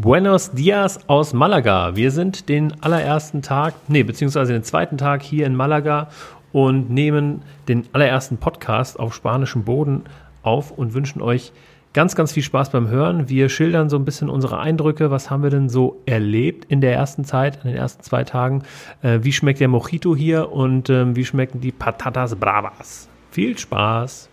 [0.00, 1.96] Buenos Dias aus Malaga.
[1.96, 6.06] Wir sind den allerersten Tag, nee, beziehungsweise den zweiten Tag hier in Malaga
[6.52, 10.04] und nehmen den allerersten Podcast auf spanischem Boden
[10.44, 11.50] auf und wünschen euch
[11.94, 13.28] ganz, ganz viel Spaß beim Hören.
[13.28, 15.10] Wir schildern so ein bisschen unsere Eindrücke.
[15.10, 18.62] Was haben wir denn so erlebt in der ersten Zeit, in den ersten zwei Tagen?
[19.02, 23.08] Äh, wie schmeckt der Mojito hier und ähm, wie schmecken die Patatas Bravas?
[23.32, 24.30] Viel Spaß!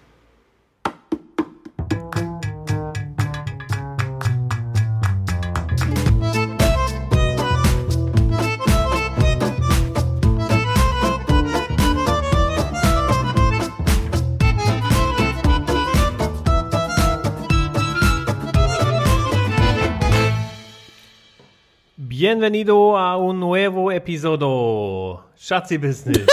[22.28, 25.22] Bienvenido a un nuevo episodio.
[25.38, 26.26] Schatzi Business.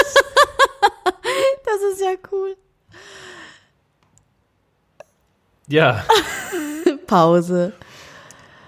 [1.66, 2.56] Das ist ja cool.
[5.68, 6.02] ja,
[7.06, 7.74] Pause.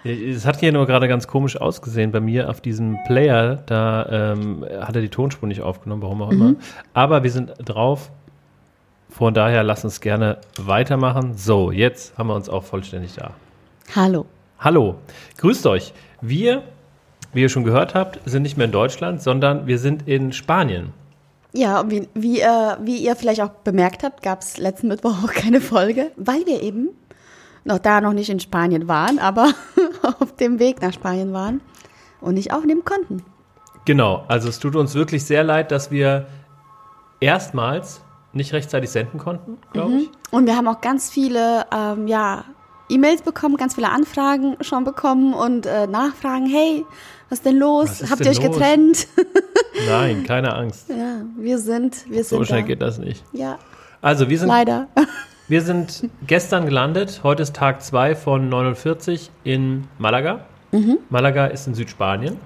[0.05, 3.57] es hat hier nur gerade ganz komisch ausgesehen bei mir auf diesem Player.
[3.65, 6.57] Da ähm, hat er die Tonspur nicht aufgenommen, warum auch immer.
[6.93, 8.11] Aber wir sind drauf.
[9.09, 11.39] Von daher lass uns gerne weitermachen.
[11.39, 13.31] So, jetzt haben wir uns auch vollständig da.
[13.97, 14.27] Hallo.
[14.59, 14.97] Hallo,
[15.39, 15.95] grüßt euch.
[16.21, 16.63] Wir,
[17.35, 20.93] wie ihr schon gehört habt, sind nicht mehr in Deutschland, sondern wir sind in Spanien.
[21.53, 25.33] Ja, wie, wie, äh, wie ihr vielleicht auch bemerkt habt, gab es letzten Mittwoch auch
[25.33, 26.89] keine Folge, weil wir eben
[27.65, 29.53] noch da noch nicht in Spanien waren, aber
[30.21, 31.61] auf dem Weg nach Spanien waren
[32.21, 33.23] und nicht aufnehmen konnten.
[33.85, 36.27] Genau, also es tut uns wirklich sehr leid, dass wir
[37.21, 38.01] erstmals
[38.33, 40.11] nicht rechtzeitig senden konnten, glaube ich.
[40.31, 42.45] Und wir haben auch ganz viele ähm, ja,
[42.89, 46.85] E-Mails bekommen, ganz viele Anfragen schon bekommen und äh, Nachfragen, hey,
[47.29, 48.03] was ist denn los?
[48.03, 48.53] Was Habt ihr euch los?
[48.53, 49.07] getrennt?
[49.89, 50.89] Nein, keine Angst.
[50.89, 52.67] ja, wir sind, wir sind So schnell da.
[52.67, 53.25] geht das nicht.
[53.33, 53.59] Ja,
[54.03, 54.89] Also wir sind, leider.
[55.49, 57.21] wir sind gestern gelandet.
[57.23, 60.45] Heute ist Tag 2 von 49 in Malaga.
[61.09, 62.37] Malaga ist in Südspanien.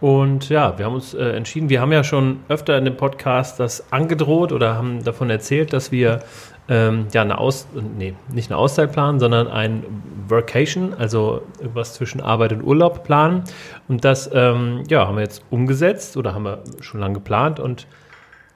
[0.00, 3.58] Und ja, wir haben uns äh, entschieden, wir haben ja schon öfter in dem Podcast
[3.58, 6.22] das angedroht oder haben davon erzählt, dass wir
[6.68, 7.66] ähm, ja eine Aus,
[7.98, 9.84] nee, nicht eine Auszeit planen, sondern ein
[10.28, 13.44] Workation, also irgendwas zwischen Arbeit und Urlaub planen.
[13.88, 17.86] Und das ähm, ja, haben wir jetzt umgesetzt oder haben wir schon lange geplant und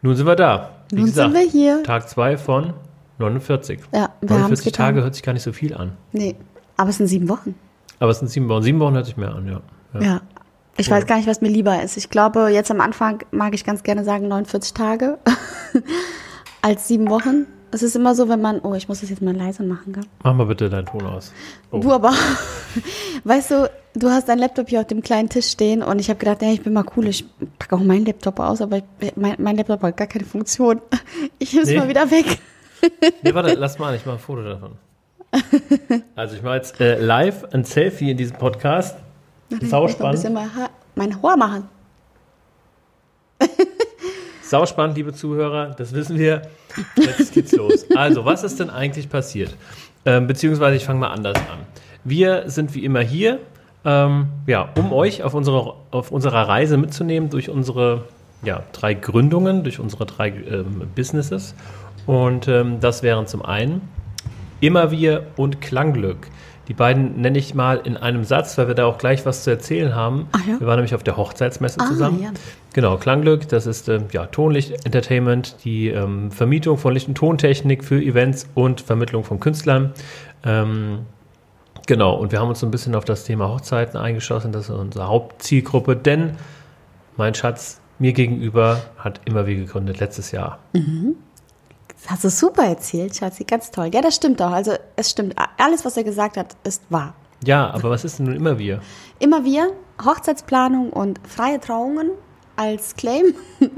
[0.01, 0.71] nun sind wir da.
[0.91, 1.83] Wie Nun gesagt, sind wir hier.
[1.83, 2.73] Tag 2 von
[3.19, 3.81] 49.
[3.93, 4.87] Ja, wir haben's 49 getan.
[4.87, 5.93] Tage hört sich gar nicht so viel an.
[6.13, 6.37] Nee,
[6.77, 7.55] aber es sind sieben Wochen.
[7.99, 8.63] Aber es sind sieben Wochen.
[8.63, 9.61] Sieben Wochen hört sich mehr an, ja.
[9.95, 10.01] ja.
[10.01, 10.21] Ja.
[10.81, 11.97] Ich weiß gar nicht, was mir lieber ist.
[11.97, 15.19] Ich glaube, jetzt am Anfang mag ich ganz gerne sagen 49 Tage
[16.63, 17.47] als sieben Wochen.
[17.71, 20.05] Es ist immer so, wenn man, oh, ich muss das jetzt mal leise machen, gell?
[20.23, 21.33] Mach mal bitte deinen Ton aus.
[21.71, 21.79] Oh.
[21.81, 22.13] Du aber,
[23.25, 26.19] weißt du, du hast deinen Laptop hier auf dem kleinen Tisch stehen und ich habe
[26.19, 27.25] gedacht, ja, ich bin mal cool, ich
[27.59, 30.81] packe auch meinen Laptop aus, aber ich, mein, mein Laptop hat gar keine Funktion.
[31.39, 31.79] Ich nehme es Nee.
[31.79, 32.39] mal wieder weg.
[33.23, 34.73] Nee, warte, lass mal, ich mache ein Foto davon.
[36.15, 38.97] Also ich mache jetzt äh, live ein Selfie in diesem Podcast.
[39.51, 40.49] Ich muss ein bisschen mal
[40.95, 41.69] mein Haar machen.
[44.49, 46.41] Sauspannend, liebe Zuhörer, das wissen wir.
[46.97, 47.85] Jetzt geht's los.
[47.95, 49.55] Also, was ist denn eigentlich passiert?
[50.07, 51.59] Ähm, beziehungsweise, ich fange mal anders an.
[52.03, 53.41] Wir sind wie immer hier,
[53.85, 58.05] ähm, ja, um euch auf, unsere, auf unserer Reise mitzunehmen durch unsere
[58.43, 61.55] ja, drei Gründungen, durch unsere drei ähm, Businesses.
[62.07, 63.83] Und ähm, das wären zum einen
[64.61, 66.27] Immer wir und Klangglück.
[66.69, 69.51] Die beiden nenne ich mal in einem Satz, weil wir da auch gleich was zu
[69.51, 70.29] erzählen haben.
[70.33, 70.61] Ach ja?
[70.61, 72.23] Wir waren nämlich auf der Hochzeitsmesse Ah, zusammen.
[72.23, 72.31] ja.
[72.75, 77.83] Genau, Klangglück, das ist ähm, ja, Tonlicht Entertainment, die ähm, Vermietung von Licht- und Tontechnik
[77.85, 79.93] für Events und Vermittlung von Künstlern.
[80.45, 81.01] Ähm,
[81.87, 84.71] genau, und wir haben uns so ein bisschen auf das Thema Hochzeiten eingeschossen, das ist
[84.71, 86.33] unsere Hauptzielgruppe, denn
[87.17, 90.59] mein Schatz mir gegenüber hat immer wie gegründet letztes Jahr.
[90.73, 90.83] Das
[92.09, 93.91] hast du super erzählt, Schatzi, ganz toll.
[93.93, 94.51] Ja, das stimmt auch.
[94.51, 95.35] Also es stimmt.
[95.57, 97.15] Alles, was er gesagt hat, ist wahr.
[97.45, 98.81] Ja, aber was ist denn nun immer wir?
[99.21, 99.73] Immer wir,
[100.05, 102.11] Hochzeitsplanung und freie Trauungen
[102.57, 103.35] als Claim.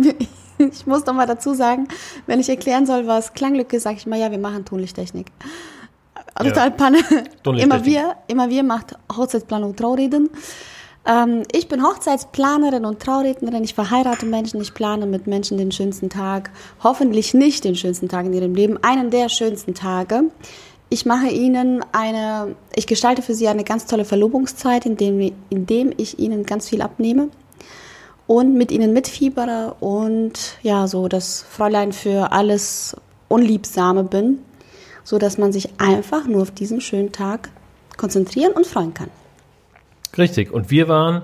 [0.60, 1.88] Ich muss noch mal dazu sagen,
[2.26, 5.28] wenn ich erklären soll, was Klanglücke ist, sage ich mal, ja, wir machen Tonlichttechnik.
[6.36, 6.98] Total Panne.
[7.42, 7.62] Tonlichttechnik.
[7.62, 10.28] Immer wir, immer wir macht Hochzeitsplanung, Traureden.
[11.06, 13.64] Ähm, ich bin Hochzeitsplanerin und Traurednerin.
[13.64, 14.61] Ich verheirate Menschen.
[14.61, 16.50] Ich plane mit Menschen den schönsten Tag.
[16.82, 18.79] Hoffentlich nicht den schönsten Tag in ihrem Leben.
[18.82, 20.25] Einen der schönsten Tage.
[20.93, 26.19] Ich mache ihnen eine, ich gestalte für sie eine ganz tolle Verlobungszeit, indem, indem ich
[26.19, 27.29] ihnen ganz viel abnehme
[28.26, 32.96] und mit ihnen mitfiebere und ja, so das Fräulein für alles
[33.29, 34.41] Unliebsame bin,
[35.05, 37.50] so dass man sich einfach nur auf diesen schönen Tag
[37.96, 39.11] konzentrieren und freuen kann.
[40.18, 40.52] Richtig.
[40.52, 41.22] Und wir waren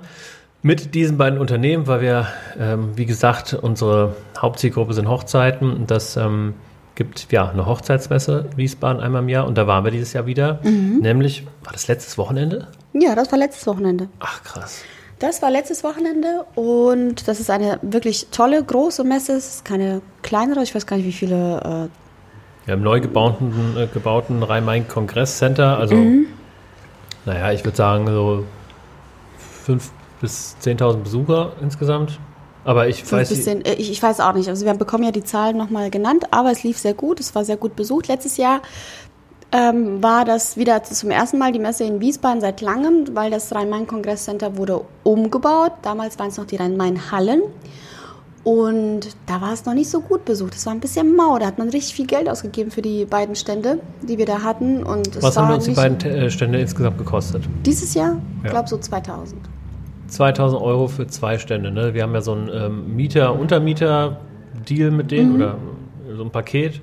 [0.62, 2.26] mit diesen beiden Unternehmen, weil wir,
[2.58, 6.54] ähm, wie gesagt, unsere Hauptzielgruppe sind Hochzeiten und das ähm,
[6.94, 10.60] gibt ja eine Hochzeitsmesse Wiesbaden einmal im Jahr und da waren wir dieses Jahr wieder.
[10.62, 12.68] Nämlich, war das letztes Wochenende?
[12.94, 14.08] Ja, das war letztes Wochenende.
[14.20, 14.82] Ach, krass.
[15.18, 19.32] Das war letztes Wochenende und das ist eine wirklich tolle, große Messe.
[19.32, 21.88] Es ist keine kleinere, ich weiß gar nicht, wie viele.
[22.66, 26.26] Äh ja, im neu gebauten, äh, gebauten Rhein-Main-Kongress-Center, also, Mhm.
[27.24, 28.44] naja, ich würde sagen, so
[29.66, 29.80] 5.000
[30.20, 32.18] bis 10.000 Besucher insgesamt.
[32.64, 34.48] Aber ich weiß bis zehn, äh, ich, ich weiß auch nicht.
[34.48, 37.20] Also wir bekommen ja die Zahlen nochmal genannt, aber es lief sehr gut.
[37.20, 38.08] Es war sehr gut besucht.
[38.08, 38.60] Letztes Jahr
[39.52, 43.54] ähm, war das wieder zum ersten Mal die Messe in Wiesbaden seit langem, weil das
[43.54, 45.72] Rhein-Main-Kongresscenter wurde umgebaut.
[45.82, 47.42] Damals waren es noch die Rhein-Main-Hallen.
[48.46, 50.54] Und da war es noch nicht so gut besucht.
[50.54, 51.37] Es war ein bisschen mau.
[51.37, 54.84] Da hat man richtig viel Geld ausgegeben für die beiden Stände, die wir da hatten.
[54.84, 57.43] Und Was haben uns die beiden äh, Stände insgesamt gekostet?
[57.64, 58.19] Dieses Jahr?
[58.38, 58.50] Ich Ja.
[58.50, 59.40] glaube so 2000.
[60.06, 61.72] 2000 Euro für zwei Stände.
[61.72, 61.93] Ne?
[61.93, 65.56] Wir haben ja so ein ähm, Mieter-Untermieter-Deal mit denen oder
[66.16, 66.81] so ein Paket.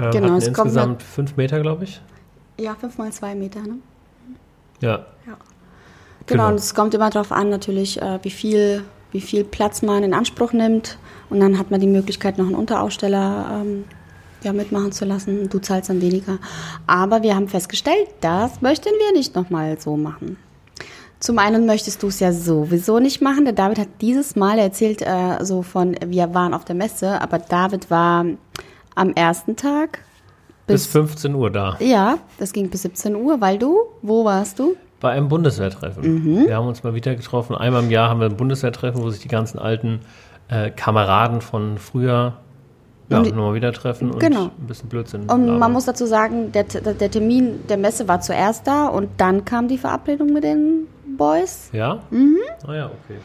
[0.00, 2.00] Ähm, Genau, es insgesamt fünf Meter, glaube ich.
[2.58, 3.76] Ja, fünf mal zwei Meter, ne?
[4.80, 5.36] Ja, Genau,
[6.26, 6.48] Genau.
[6.48, 8.82] und es kommt immer darauf an, natürlich, äh, wie viel,
[9.12, 10.98] wie viel Platz man in Anspruch nimmt.
[11.30, 13.84] Und dann hat man die Möglichkeit, noch einen Unteraussteller ähm,
[14.42, 15.48] ja, mitmachen zu lassen.
[15.48, 16.38] Du zahlst dann weniger.
[16.86, 20.36] Aber wir haben festgestellt, das möchten wir nicht nochmal so machen.
[21.20, 23.44] Zum einen möchtest du es ja sowieso nicht machen.
[23.44, 27.38] Der David hat dieses Mal erzählt, äh, so von, wir waren auf der Messe, aber
[27.38, 28.24] David war
[28.94, 30.00] am ersten Tag
[30.68, 31.76] bis 15 Uhr da.
[31.80, 34.76] ja, das ging bis 17 Uhr, weil du, wo warst du?
[35.00, 36.02] Bei einem Bundeswehrtreffen.
[36.02, 36.46] Mhm.
[36.46, 37.54] Wir haben uns mal wieder getroffen.
[37.54, 40.00] Einmal im Jahr haben wir ein Bundeswehrtreffen, wo sich die ganzen alten
[40.48, 42.34] äh, Kameraden von früher
[43.08, 44.46] ja, nochmal wieder treffen und Genau.
[44.46, 45.22] ein bisschen Blödsinn.
[45.22, 45.58] Und labern.
[45.58, 49.68] man muss dazu sagen, der, der Termin der Messe war zuerst da und dann kam
[49.68, 50.86] die Verabredung mit den
[51.16, 51.70] Boys.
[51.72, 52.00] Ja?
[52.10, 52.36] Mhm.
[52.66, 53.18] Ah ja, okay.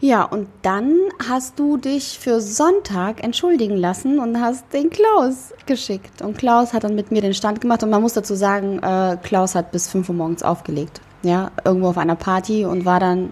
[0.00, 0.94] Ja, und dann
[1.28, 6.22] hast du dich für Sonntag entschuldigen lassen und hast den Klaus geschickt.
[6.22, 9.16] Und Klaus hat dann mit mir den Stand gemacht und man muss dazu sagen, äh,
[9.22, 11.02] Klaus hat bis 5 Uhr morgens aufgelegt.
[11.22, 13.30] Ja, irgendwo auf einer Party und war dann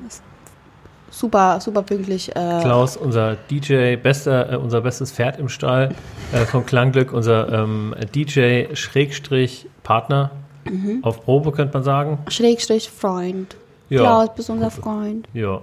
[1.11, 2.35] super, super pünktlich.
[2.35, 5.95] Äh, Klaus, unser DJ, bester, äh, unser bestes Pferd im Stall
[6.33, 10.31] äh, vom Klangglück, unser ähm, DJ-Partner
[11.03, 12.19] auf Probe, könnte man sagen.
[12.29, 13.57] Schrägstrich Freund.
[13.89, 14.01] Ja.
[14.01, 15.27] Klaus, bist unser Freund.
[15.35, 15.61] Ja,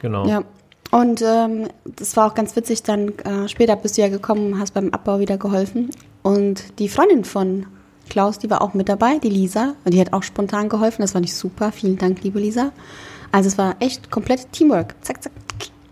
[0.00, 0.26] genau.
[0.26, 0.42] Ja.
[0.90, 4.74] Und ähm, das war auch ganz witzig, dann äh, später bist du ja gekommen, hast
[4.74, 5.90] beim Abbau wieder geholfen.
[6.22, 7.66] Und die Freundin von
[8.08, 9.74] Klaus, die war auch mit dabei, die Lisa.
[9.84, 11.02] Und die hat auch spontan geholfen.
[11.02, 11.72] Das war nicht super.
[11.72, 12.70] Vielen Dank, liebe Lisa.
[13.32, 14.94] Also es war echt komplett Teamwork.
[15.00, 15.32] Zack, zack.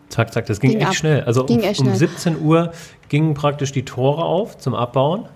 [0.08, 0.94] Zack, zack, das ging, Ging echt ab.
[0.94, 1.24] schnell.
[1.24, 1.96] Also Ging um, echt um schnell.
[1.96, 2.72] 17 Uhr
[3.08, 5.26] gingen praktisch die Tore auf zum Abbauen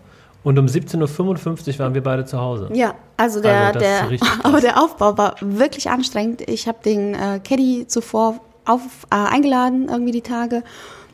[0.44, 2.68] und um 17.55 Uhr waren wir beide zu Hause.
[2.72, 4.08] Ja, also der, Also der,
[4.44, 6.42] aber der Aufbau war wirklich anstrengend.
[6.42, 10.62] Ich habe den äh, Caddy zuvor auf, äh, eingeladen, irgendwie die Tage.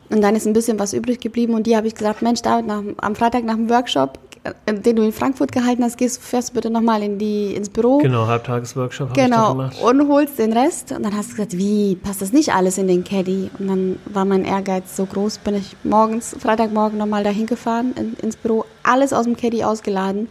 [0.09, 1.53] Und dann ist ein bisschen was übrig geblieben.
[1.53, 4.95] Und die habe ich gesagt, Mensch, David, nach, am Freitag nach dem Workshop, äh, den
[4.97, 7.97] du in Frankfurt gehalten hast, gehst, fährst du bitte nochmal in die, ins Büro.
[7.99, 9.81] Genau, Halbtagesworkshop Genau, gemacht.
[9.81, 10.91] und holst den Rest.
[10.91, 13.49] Und dann hast du gesagt, wie, passt das nicht alles in den Caddy?
[13.57, 18.13] Und dann war mein Ehrgeiz so groß, bin ich morgens, Freitagmorgen nochmal dahin gefahren, in,
[18.21, 20.27] ins Büro, alles aus dem Caddy ausgeladen,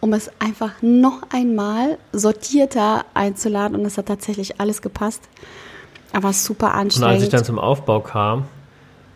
[0.00, 3.76] um es einfach noch einmal sortierter einzuladen.
[3.76, 5.22] Und es hat tatsächlich alles gepasst.
[6.16, 7.14] Aber super Und anstrengend.
[7.14, 8.44] als ich dann zum Aufbau kam,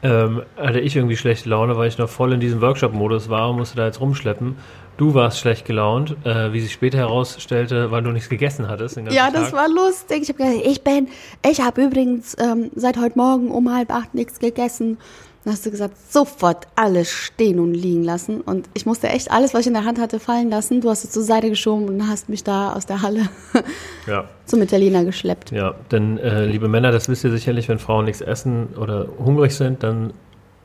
[0.02, 3.56] ähm, hatte ich irgendwie schlechte Laune, weil ich noch voll in diesem Workshop-Modus war und
[3.56, 4.56] musste da jetzt rumschleppen.
[4.98, 8.98] Du warst schlecht gelaunt, äh, wie sich später herausstellte, weil du nichts gegessen hattest.
[9.10, 9.52] Ja, das Tag.
[9.54, 10.22] war lustig.
[10.22, 11.08] Ich habe gesagt, ich bin,
[11.50, 14.98] ich habe übrigens ähm, seit heute Morgen um halb acht nichts gegessen.
[15.44, 18.42] Dann hast du gesagt, sofort alles stehen und liegen lassen.
[18.42, 20.82] Und ich musste echt alles, was ich in der Hand hatte, fallen lassen.
[20.82, 23.28] Du hast es zur Seite geschoben und hast mich da aus der Halle
[24.06, 25.50] Ja, zum Italiener geschleppt.
[25.50, 25.74] ja.
[25.90, 29.82] Denn, äh, liebe Männer, das wisst ihr sicherlich, wenn Frauen nichts essen oder hungrig sind,
[29.82, 30.12] dann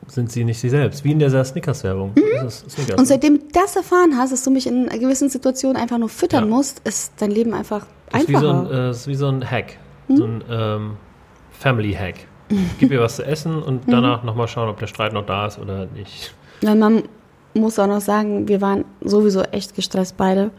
[0.08, 1.04] sind sie nicht sie selbst.
[1.04, 2.12] Wie in dieser Snickers-Werbung.
[2.14, 2.64] Snickers.
[2.76, 2.98] Mhm.
[2.98, 6.44] Und seitdem du das erfahren hast, dass du mich in gewissen Situationen einfach nur füttern
[6.44, 6.54] Ja.
[6.54, 8.86] musst, ist dein Leben einfach Das ist, wie so ein, einfacher.
[8.86, 9.78] äh, ist wie so ein Hack,
[10.14, 10.96] so ein ähm,
[11.58, 12.14] Family-Hack.
[12.78, 15.58] Gib ihr was zu essen und danach nochmal schauen, ob der Streit noch da ist
[15.58, 16.32] oder nicht.
[16.62, 17.02] Ja, man
[17.54, 20.50] muss auch noch sagen, wir waren sowieso echt gestresst beide.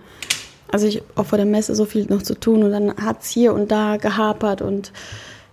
[0.72, 3.30] Also ich auch vor der Messe so viel noch zu tun und dann hat es
[3.30, 4.92] hier und da gehapert und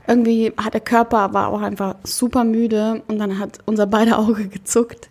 [0.09, 4.49] irgendwie hat der Körper war auch einfach super müde und dann hat unser beide Auge
[4.49, 5.09] gezuckt.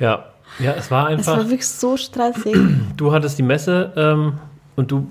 [0.00, 0.24] Ja,
[0.58, 1.48] ja, es war Es war einfach.
[1.50, 2.56] wirklich so stressig.
[2.96, 4.34] Du hattest die Messe ähm,
[4.76, 5.06] und du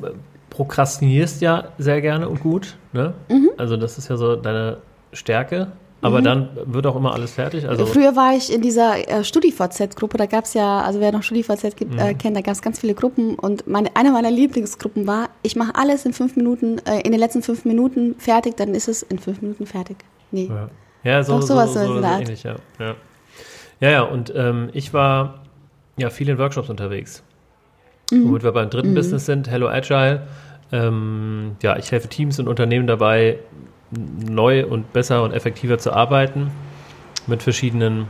[0.58, 2.78] prokrastinierst ja sehr gerne und gut.
[2.92, 3.14] Ne?
[3.30, 3.52] Mhm.
[3.58, 4.78] Also das ist ja so deine
[5.14, 5.68] Stärke.
[6.02, 7.68] Aber dann wird auch immer alles fertig.
[7.68, 11.24] Also Früher war ich in dieser äh, StudiVZ-Gruppe, da gab es ja, also wer noch
[11.24, 12.00] StudiVZ gibt, Mhm.
[12.00, 15.56] äh, kennt, da gab es ganz viele Gruppen und meine, eine meiner Lieblingsgruppen war, ich
[15.56, 19.02] mache alles in fünf Minuten, äh, in den letzten fünf Minuten fertig, dann ist es
[19.04, 19.98] in fünf Minuten fertig.
[20.32, 20.50] Nee.
[20.50, 20.70] Ja,
[21.04, 22.22] ja so, Doch, so, sowas so, so, Art.
[22.22, 22.56] ähnlich, ja.
[22.80, 22.96] Ja,
[23.80, 25.42] ja, ja und ähm, ich war
[25.98, 27.24] ja viel in Workshops unterwegs.
[28.12, 28.30] Mhm.
[28.30, 30.28] Womit wir beim dritten Business sind, Hello Agile.
[30.72, 33.40] Ähm, ja, ich helfe Teams und Unternehmen dabei,
[33.92, 36.52] neu und besser und effektiver zu arbeiten
[37.26, 38.08] mit verschiedenen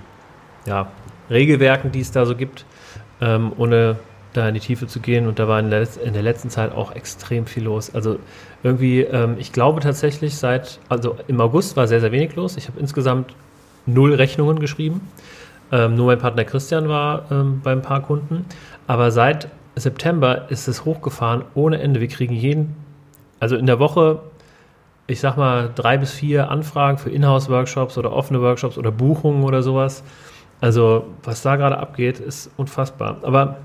[0.65, 0.87] ja,
[1.29, 2.65] Regelwerken, die es da so gibt,
[3.21, 3.97] ähm, ohne
[4.33, 5.27] da in die Tiefe zu gehen.
[5.27, 7.93] Und da war in der, in der letzten Zeit auch extrem viel los.
[7.93, 8.19] Also
[8.63, 12.57] irgendwie, ähm, ich glaube tatsächlich seit, also im August war sehr, sehr wenig los.
[12.57, 13.33] Ich habe insgesamt
[13.85, 15.01] null Rechnungen geschrieben.
[15.71, 18.45] Ähm, nur mein Partner Christian war ähm, bei ein paar Kunden.
[18.85, 19.49] Aber seit
[19.79, 22.01] September ist es hochgefahren ohne Ende.
[22.01, 22.75] Wir kriegen jeden,
[23.39, 24.22] also in der Woche,
[25.07, 29.62] ich sag mal, drei bis vier Anfragen für Inhouse-Workshops oder offene Workshops oder Buchungen oder
[29.62, 30.03] sowas.
[30.60, 33.17] Also, was da gerade abgeht, ist unfassbar.
[33.22, 33.57] Aber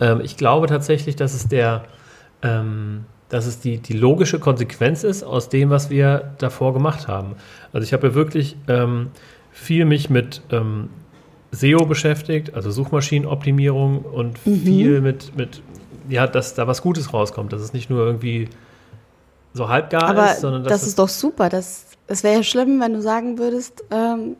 [0.00, 1.84] ähm, ich glaube tatsächlich, dass es der,
[2.42, 7.36] ähm, dass es die, die logische Konsequenz ist aus dem, was wir davor gemacht haben.
[7.72, 9.10] Also ich habe ja wirklich ähm,
[9.52, 10.90] viel mich mit ähm,
[11.52, 14.62] SEO beschäftigt, also Suchmaschinenoptimierung und mhm.
[14.62, 15.62] viel mit, mit,
[16.08, 18.48] ja, dass da was Gutes rauskommt, dass es nicht nur irgendwie
[19.54, 21.50] so halbgar Aber ist, sondern dass das ist doch super.
[21.50, 24.36] Das, das wäre ja schlimm, wenn du sagen würdest, ähm,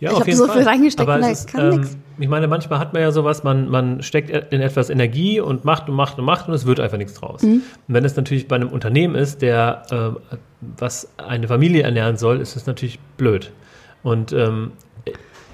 [0.00, 0.58] ja, ich habe so Fall.
[0.58, 1.96] viel reingesteckt Aber und ist, kann ähm, nichts.
[2.20, 5.88] Ich meine, manchmal hat man ja sowas, man, man steckt in etwas Energie und macht
[5.88, 7.42] und macht und macht und es wird einfach nichts draus.
[7.42, 7.62] Mhm.
[7.88, 10.36] Und wenn es natürlich bei einem Unternehmen ist, der äh,
[10.78, 13.50] was eine Familie ernähren soll, ist es natürlich blöd.
[14.04, 14.72] Und ähm,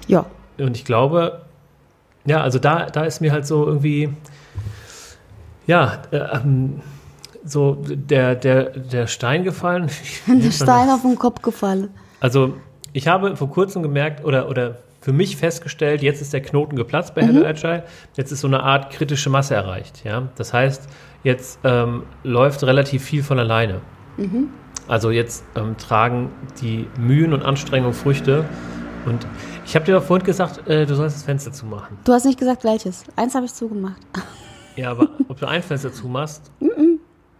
[0.07, 0.25] ja.
[0.57, 1.41] Und ich glaube,
[2.25, 4.09] ja, also da, da ist mir halt so irgendwie,
[5.67, 6.81] ja, äh, ähm,
[7.43, 9.89] so der, der, der Stein gefallen.
[10.27, 11.89] der Stein auf den Kopf gefallen.
[12.19, 12.55] Also
[12.93, 17.13] ich habe vor kurzem gemerkt oder, oder für mich festgestellt, jetzt ist der Knoten geplatzt
[17.13, 17.27] bei mhm.
[17.27, 17.83] Hello Agile.
[18.15, 20.03] Jetzt ist so eine Art kritische Masse erreicht.
[20.03, 20.29] Ja?
[20.35, 20.89] Das heißt,
[21.23, 23.81] jetzt ähm, läuft relativ viel von alleine.
[24.17, 24.49] Mhm.
[24.87, 26.31] Also jetzt ähm, tragen
[26.61, 28.45] die Mühen und Anstrengungen Früchte.
[29.05, 29.27] Und
[29.65, 31.97] ich habe dir doch vorhin gesagt, äh, du sollst das Fenster zumachen.
[32.03, 33.03] Du hast nicht gesagt, welches.
[33.15, 34.01] Eins habe ich zugemacht.
[34.77, 36.51] Ja, aber ob du ein Fenster zumachst?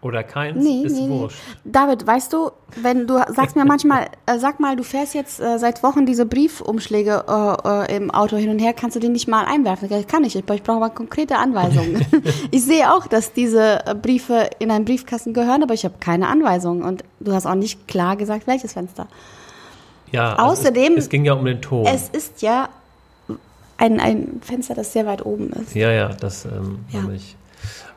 [0.05, 1.39] Oder keins, nee, ist nee, wurscht.
[1.63, 1.72] Nee.
[1.72, 5.58] David, weißt du, wenn du sagst mir manchmal, äh, sag mal, du fährst jetzt äh,
[5.58, 9.27] seit Wochen diese Briefumschläge äh, äh, im Auto hin und her, kannst du die nicht
[9.27, 9.89] mal einwerfen?
[9.89, 12.05] Das kann ich, ich brauche mal konkrete Anweisungen.
[12.51, 16.27] ich sehe auch, dass diese äh, Briefe in einen Briefkasten gehören, aber ich habe keine
[16.27, 19.08] Anweisungen und du hast auch nicht klar gesagt, welches Fenster.
[20.15, 20.93] Ja, also außerdem.
[20.93, 21.86] Es, es ging ja um den Ton.
[21.86, 22.69] Es ist ja
[23.77, 25.75] ein, ein Fenster, das sehr weit oben ist.
[25.75, 27.01] Ja, ja, das ähm, ja.
[27.01, 27.36] habe ich.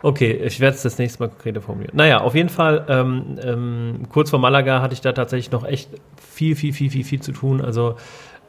[0.00, 1.96] Okay, ich werde es das nächste Mal konkreter formulieren.
[1.96, 5.90] Naja, auf jeden Fall, ähm, ähm, kurz vor Malaga hatte ich da tatsächlich noch echt
[6.16, 7.60] viel, viel, viel, viel, viel zu tun.
[7.60, 7.96] Also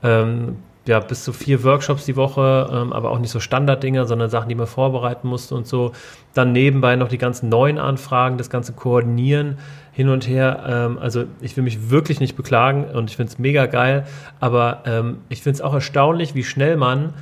[0.03, 0.57] ähm,
[0.89, 4.49] ja, bis zu vier Workshops die Woche, ähm, aber auch nicht so Standarddinge, sondern Sachen,
[4.49, 5.91] die man vorbereiten musste und so.
[6.33, 9.59] Dann nebenbei noch die ganzen neuen Anfragen, das ganze Koordinieren
[9.91, 10.63] hin und her.
[10.67, 14.07] Ähm, also ich will mich wirklich nicht beklagen und ich finde es mega geil,
[14.39, 17.13] aber ähm, ich finde es auch erstaunlich, wie schnell man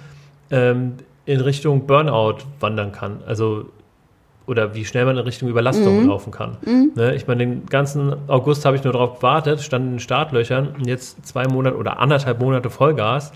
[0.49, 0.93] ähm,
[1.25, 3.19] in Richtung Burnout wandern kann.
[3.27, 3.65] Also
[4.47, 6.07] oder wie schnell man in Richtung Überlastung mhm.
[6.07, 6.57] laufen kann.
[6.65, 6.93] Mhm.
[6.95, 10.69] Ne, ich meine, den ganzen August habe ich nur darauf gewartet, stand in den Startlöchern
[10.69, 13.31] und jetzt zwei Monate oder anderthalb Monate Vollgas.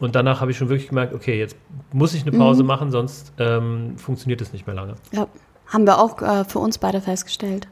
[0.00, 1.56] Und danach habe ich schon wirklich gemerkt, okay, jetzt
[1.92, 2.66] muss ich eine Pause mhm.
[2.66, 4.96] machen, sonst ähm, funktioniert es nicht mehr lange.
[5.12, 5.26] Ja,
[5.68, 7.66] haben wir auch äh, für uns beide festgestellt.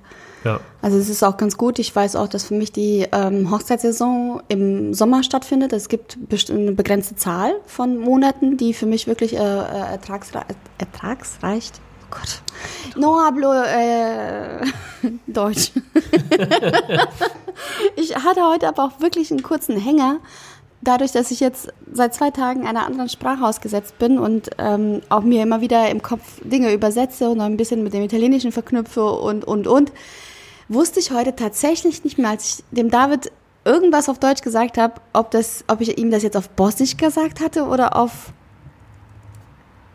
[0.45, 0.61] Ja.
[0.83, 1.79] Also es ist auch ganz gut.
[1.79, 5.73] Ich weiß auch, dass für mich die ähm, Hochzeitssaison im Sommer stattfindet.
[5.73, 6.19] Es gibt
[6.51, 10.45] eine begrenzte Zahl von Monaten, die für mich wirklich äh, äh ertragsreich,
[10.79, 11.73] ertragsreich
[12.15, 12.41] Gott.
[12.97, 14.65] No hablo äh,
[15.27, 15.73] Deutsch.
[17.97, 20.19] ich hatte heute aber auch wirklich einen kurzen Hänger.
[20.81, 25.23] Dadurch, dass ich jetzt seit zwei Tagen einer anderen Sprache ausgesetzt bin und ähm, auch
[25.23, 29.05] mir immer wieder im Kopf Dinge übersetze und noch ein bisschen mit dem Italienischen verknüpfe
[29.05, 29.93] und, und, und,
[30.69, 33.33] wusste ich heute tatsächlich nicht mehr, als ich dem David
[33.65, 37.41] irgendwas auf Deutsch gesagt habe, ob, das, ob ich ihm das jetzt auf Bosnisch gesagt
[37.41, 38.33] hatte oder auf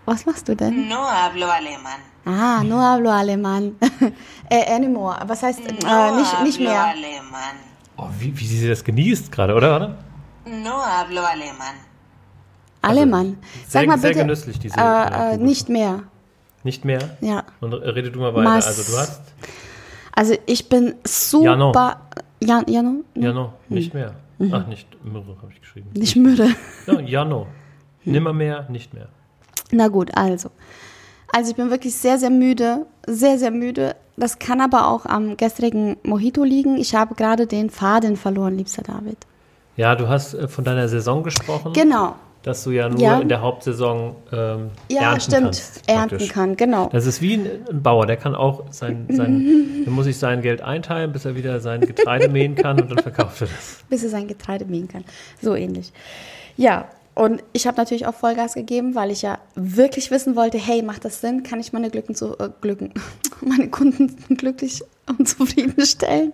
[0.06, 0.88] was machst du denn?
[0.88, 2.09] No hablo alemán.
[2.26, 3.76] Ah, no hablo alemán.
[4.50, 5.18] äh, anymore.
[5.26, 6.84] Was heißt äh, no nicht, nicht mehr?
[6.84, 7.56] Alemán.
[7.98, 9.98] Oh, wie, wie sie das genießt gerade, oder?
[10.46, 11.76] No hablo alemán.
[12.82, 13.26] Alemán.
[13.26, 14.14] Also, Sag sehr, mal bitte.
[14.14, 14.80] Sehr genüsslich, diese.
[14.80, 16.04] Äh, äh, nicht mehr.
[16.64, 17.18] Nicht mehr?
[17.22, 17.44] Ja.
[17.62, 18.50] Und rede du mal weiter.
[18.50, 19.22] Mas, also du hast.
[20.14, 21.46] Also ich bin super.
[21.46, 21.72] Jano.
[22.42, 23.04] Jan, Jano?
[23.16, 24.16] Jano, nicht mehr.
[24.38, 24.54] Mhm.
[24.54, 25.90] Ach, nicht Mürre habe ich geschrieben.
[25.94, 26.50] Nicht Mürre.
[26.88, 27.48] Ja, Jano.
[28.06, 29.10] Nimmer mehr, nicht mehr.
[29.72, 30.52] Na gut, also.
[31.32, 33.96] Also ich bin wirklich sehr, sehr müde, sehr, sehr müde.
[34.18, 36.78] Das kann aber auch am gestrigen Mojito liegen.
[36.78, 39.18] Ich habe gerade den Faden verloren, liebster David.
[39.78, 41.72] Ja, du hast äh, von deiner Saison gesprochen.
[41.74, 42.16] Genau.
[42.44, 43.20] Dass du ja nur ja.
[43.20, 45.44] in der Hauptsaison ähm, ja, ernten stimmt.
[45.44, 45.90] kannst.
[45.90, 46.90] Ernten kann, genau.
[46.92, 50.42] Das ist wie ein, ein Bauer, der kann auch sein, sein der muss sich sein
[50.42, 53.84] Geld einteilen, bis er wieder sein Getreide mähen kann und dann verkauft er das.
[53.90, 55.04] Bis er sein Getreide mähen kann.
[55.42, 55.92] So ähnlich.
[56.56, 56.90] Ja,
[57.20, 61.04] Und ich habe natürlich auch Vollgas gegeben, weil ich ja wirklich wissen wollte, hey, macht
[61.04, 61.44] das Sinn?
[61.44, 62.94] Kann ich meine Glücken zu äh, Glücken,
[63.42, 66.32] meine Kunden glücklich und zufriedenstellen?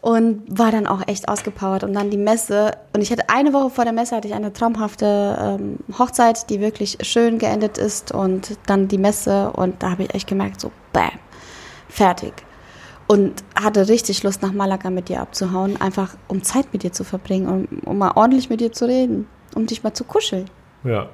[0.00, 1.84] Und war dann auch echt ausgepowert.
[1.84, 2.70] Und dann die Messe.
[2.94, 6.60] Und ich hatte eine Woche vor der Messe hatte ich eine traumhafte ähm, Hochzeit, die
[6.60, 8.12] wirklich schön geendet ist.
[8.12, 9.52] Und dann die Messe.
[9.52, 11.10] Und da habe ich echt gemerkt, so, bam,
[11.90, 12.32] fertig.
[13.08, 17.04] Und hatte richtig Lust, nach Malaga mit dir abzuhauen, einfach um Zeit mit dir zu
[17.04, 20.46] verbringen, um, um mal ordentlich mit dir zu reden, um dich mal zu kuscheln.
[20.84, 21.08] Ja.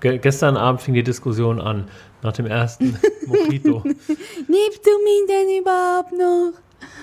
[0.00, 1.88] Ge gestern Abend fing die Diskussion an,
[2.22, 3.82] nach dem ersten Mojito.
[3.84, 6.52] Liebst du mich denn überhaupt noch?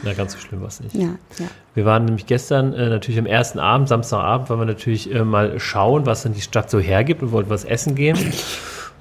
[0.04, 0.96] Na, ganz so schlimm war es nicht.
[0.96, 1.48] Ja, ja.
[1.74, 5.60] Wir waren nämlich gestern äh, natürlich am ersten Abend, Samstagabend, weil wir natürlich äh, mal
[5.60, 8.18] schauen, was denn die Stadt so hergibt und wollten was essen gehen.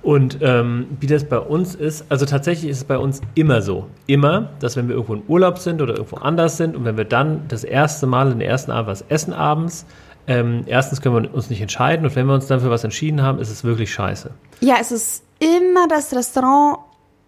[0.02, 3.88] Und ähm, wie das bei uns ist, also tatsächlich ist es bei uns immer so.
[4.06, 7.04] Immer, dass wenn wir irgendwo in Urlaub sind oder irgendwo anders sind und wenn wir
[7.04, 9.87] dann das erste Mal in den ersten Abend was essen abends,
[10.28, 13.23] ähm, erstens können wir uns nicht entscheiden und wenn wir uns dann für was entschieden
[13.23, 14.30] haben, ist es wirklich scheiße.
[14.61, 16.78] Ja, es ist immer das Restaurant,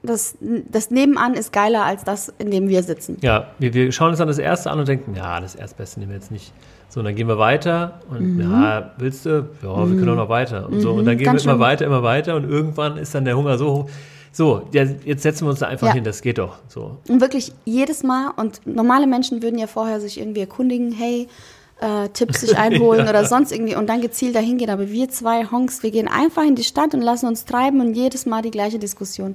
[0.03, 3.19] das, das nebenan ist geiler als das, in dem wir sitzen.
[3.23, 6.13] Ja, wir, wir schauen uns dann das erste an und denken, ja, das Erstbeste nehmen
[6.13, 6.53] wir jetzt nicht.
[6.89, 8.41] So, und dann gehen wir weiter und Mhm.
[8.41, 9.49] ja, willst du?
[9.63, 10.69] Ja, wir können auch noch weiter.
[10.69, 11.61] Und so, und dann gehen ganz wir immer schön.
[11.61, 13.91] weiter, immer weiter und irgendwann ist dann der Hunger so hoch.
[14.33, 15.93] So, jetzt setzen wir uns da einfach Ja.
[15.95, 16.57] hin, das geht doch.
[16.69, 16.99] So.
[17.09, 21.29] Und wirklich jedes Mal, und normale Menschen würden ja vorher sich irgendwie erkundigen, hey,
[21.81, 24.71] äh, Tipps sich einholen oder sonst irgendwie und dann gezielt dahin gehen.
[24.71, 27.95] Aber wir zwei Honks, wir gehen einfach in die Stadt und lassen uns treiben und
[27.95, 29.35] jedes Mal die gleiche Diskussion.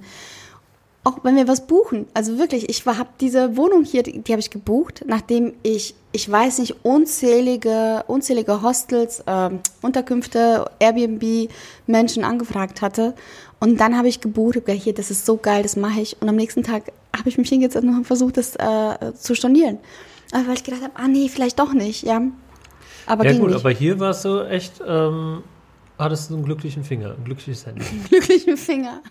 [1.04, 2.08] Auch wenn wir was buchen.
[2.16, 6.32] Also wirklich, ich habe diese Wohnung hier, die, die habe ich gebucht, nachdem ich, ich
[6.32, 11.50] weiß nicht, unzählige, unzählige Hostels, ähm, Unterkünfte, Airbnb
[11.86, 13.14] Menschen angefragt hatte.
[13.60, 16.20] Und dann habe ich gebucht, hab gedacht, hier, das ist so geil, das mache ich.
[16.22, 19.78] Und am nächsten Tag habe ich mich hingesetzt und habe versucht, das äh, zu stornieren.
[20.32, 22.22] Aber weil ich gedacht habe, ah nee, vielleicht doch nicht, ja.
[23.08, 23.60] Aber Ja gut, nicht.
[23.60, 25.44] aber hier war es so echt, ähm,
[26.00, 27.84] hattest du einen glücklichen Finger, ein glückliches Handy.
[28.10, 29.01] Glücklichen Finger.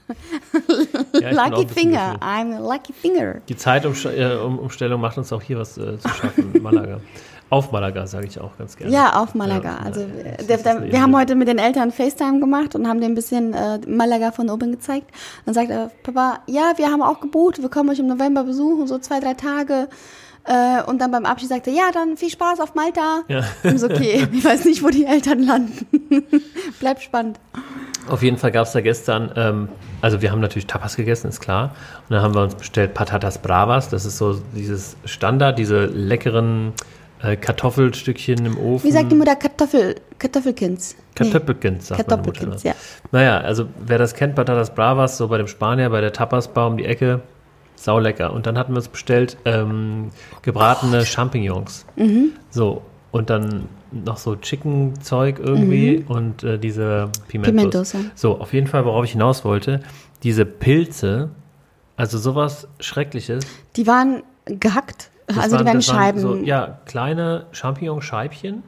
[1.21, 2.17] Ja, lucky Finger.
[2.21, 3.37] I'm a lucky finger.
[3.49, 7.01] Die Zeitumstellung macht uns auch hier was äh, zu schaffen, Malaga.
[7.51, 8.93] Auf Malaga, sage ich auch ganz gerne.
[8.93, 9.79] Ja, auf Malaga.
[9.79, 13.01] Ja, also äh, der, der, wir haben heute mit den Eltern FaceTime gemacht und haben
[13.01, 15.07] denen ein bisschen äh, Malaga von oben gezeigt.
[15.45, 18.87] Dann sagt er, Papa, ja, wir haben auch gebucht, wir kommen euch im November besuchen,
[18.89, 19.89] so zwei, drei Tage.
[20.47, 23.23] Äh, und dann beim Abschied sagte er, ja, dann viel Spaß auf Malta.
[23.29, 23.45] Ja.
[23.77, 25.87] So, okay, ich weiß nicht, wo die Eltern landen.
[26.81, 27.41] Bleibt spannend.
[28.09, 29.69] Auf jeden Fall gab es da gestern, ähm,
[30.03, 31.75] also wir haben natürlich Tapas gegessen, ist klar.
[32.09, 33.89] Und dann haben wir uns bestellt Patatas Bravas.
[33.89, 36.75] Das ist so dieses Standard, diese leckeren
[37.23, 38.87] äh, Kartoffelstückchen im Ofen.
[38.87, 40.97] Wie sagt die Mutter Kartoffel, Kartoffelkins?
[40.97, 41.31] Nee.
[41.31, 42.33] Kartoffelkins, sagt meine Mutter.
[42.33, 42.75] Kartoffelkins, ja.
[43.13, 46.77] Naja, also wer das kennt, Patatas Bravas, so bei dem Spanier, bei der Tapas-Bar um
[46.77, 47.23] die Ecke,
[47.85, 48.33] saulecker.
[48.33, 50.11] Und dann hatten wir uns bestellt ähm,
[50.43, 51.87] gebratene Champignons.
[51.97, 52.33] Mhm.
[52.51, 57.53] So, und dann noch so Chicken-Zeug irgendwie und äh, diese Pimentos.
[57.53, 57.57] Mhm.
[57.57, 58.01] Pimentos, ja.
[58.15, 59.81] So, auf jeden Fall, worauf ich hinaus wollte,
[60.23, 61.31] diese Pilze,
[61.97, 63.47] also sowas Schreckliches.
[63.77, 65.11] Die waren gehackt.
[65.27, 66.19] das also die waren- waren das waren Scheiben.
[66.21, 68.63] So, ja, kleine Champignon-Scheibchen,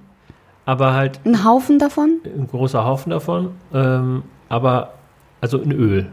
[0.64, 4.92] aber halt Ein Haufen davon ein großer Haufen davon, ähm, aber
[5.40, 6.06] also in Öl.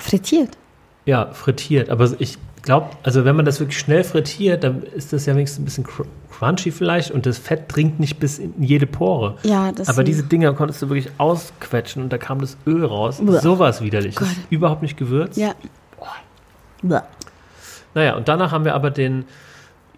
[0.00, 0.58] frittiert.
[1.06, 1.88] Ja, frittiert.
[1.90, 2.36] Aber ich
[2.68, 5.84] glaube, also wenn man das wirklich schnell frittiert, dann ist das ja wenigstens ein bisschen
[5.84, 9.38] cr crunchy vielleicht und das Fett dringt nicht bis in jede Pore.
[9.42, 13.20] Ja, das Aber diese Dinger konntest du wirklich ausquetschen und da kam das Öl raus.
[13.20, 13.40] Uah.
[13.40, 14.14] Sowas widerlich.
[14.16, 14.28] Gott.
[14.50, 15.38] Überhaupt nicht gewürzt.
[15.38, 15.54] Ja.
[16.82, 17.00] Bäh.
[17.94, 19.24] Naja, und danach haben wir aber den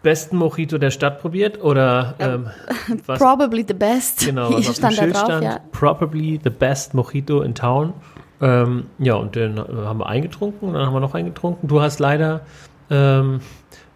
[0.03, 2.51] besten Mojito der Stadt probiert oder ähm,
[3.07, 4.25] was, Probably the best.
[4.25, 5.45] genau, was auf dem stand da Schild drauf, stand.
[5.45, 5.61] ja.
[5.73, 7.95] Probably the best Mojito in town.
[8.41, 11.69] Ähm, ja, und den äh, haben wir eingetrunken und dann haben wir noch eingetrunken.
[11.69, 12.41] Du hast leider
[12.91, 13.41] ähm,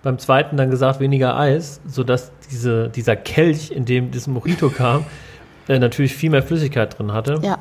[0.02, 5.04] beim zweiten dann gesagt, weniger Eis, sodass diese, dieser Kelch, in dem das Mojito kam,
[5.68, 7.40] äh, natürlich viel mehr Flüssigkeit drin hatte.
[7.42, 7.58] Ja.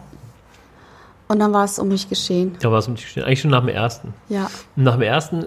[1.29, 2.57] Und dann war es um mich geschehen.
[2.59, 3.23] Da war es um dich stehen.
[3.23, 4.13] Eigentlich schon nach dem ersten.
[4.27, 4.49] Ja.
[4.75, 5.45] Und nach dem ersten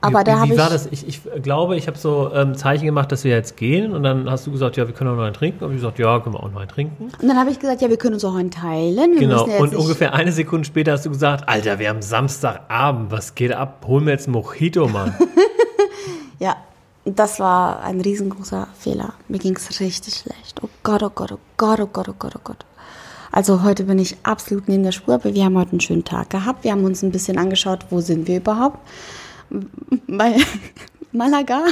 [0.00, 0.58] Aber wie, da wie habe ich.
[0.58, 0.86] war das?
[0.86, 3.92] Ich, ich glaube, ich habe so ähm, Zeichen gemacht, dass wir jetzt gehen.
[3.92, 5.64] Und dann hast du gesagt, ja, wir können auch noch einen trinken.
[5.64, 7.10] Und ich gesagt, ja, können wir auch noch einen trinken.
[7.20, 9.12] Und dann habe ich gesagt, ja, wir können uns auch einen teilen.
[9.12, 9.46] Wir genau.
[9.46, 13.10] ja Und ungefähr eine Sekunde später hast du gesagt, Alter, wir haben Samstagabend.
[13.10, 13.84] Was geht ab?
[13.86, 15.14] Hol mir jetzt einen Mojito, Mann.
[16.38, 16.56] Ja.
[17.08, 19.14] Das war ein riesengroßer Fehler.
[19.28, 20.60] Mir ging es richtig schlecht.
[20.60, 22.66] Oh Gott, oh Gott, oh Gott, oh Gott, oh Gott, oh Gott.
[23.30, 26.30] Also heute bin ich absolut neben der Spur, aber wir haben heute einen schönen Tag
[26.30, 26.64] gehabt.
[26.64, 28.78] Wir haben uns ein bisschen angeschaut, wo sind wir überhaupt.
[30.06, 30.36] Bei
[31.12, 31.64] Malaga.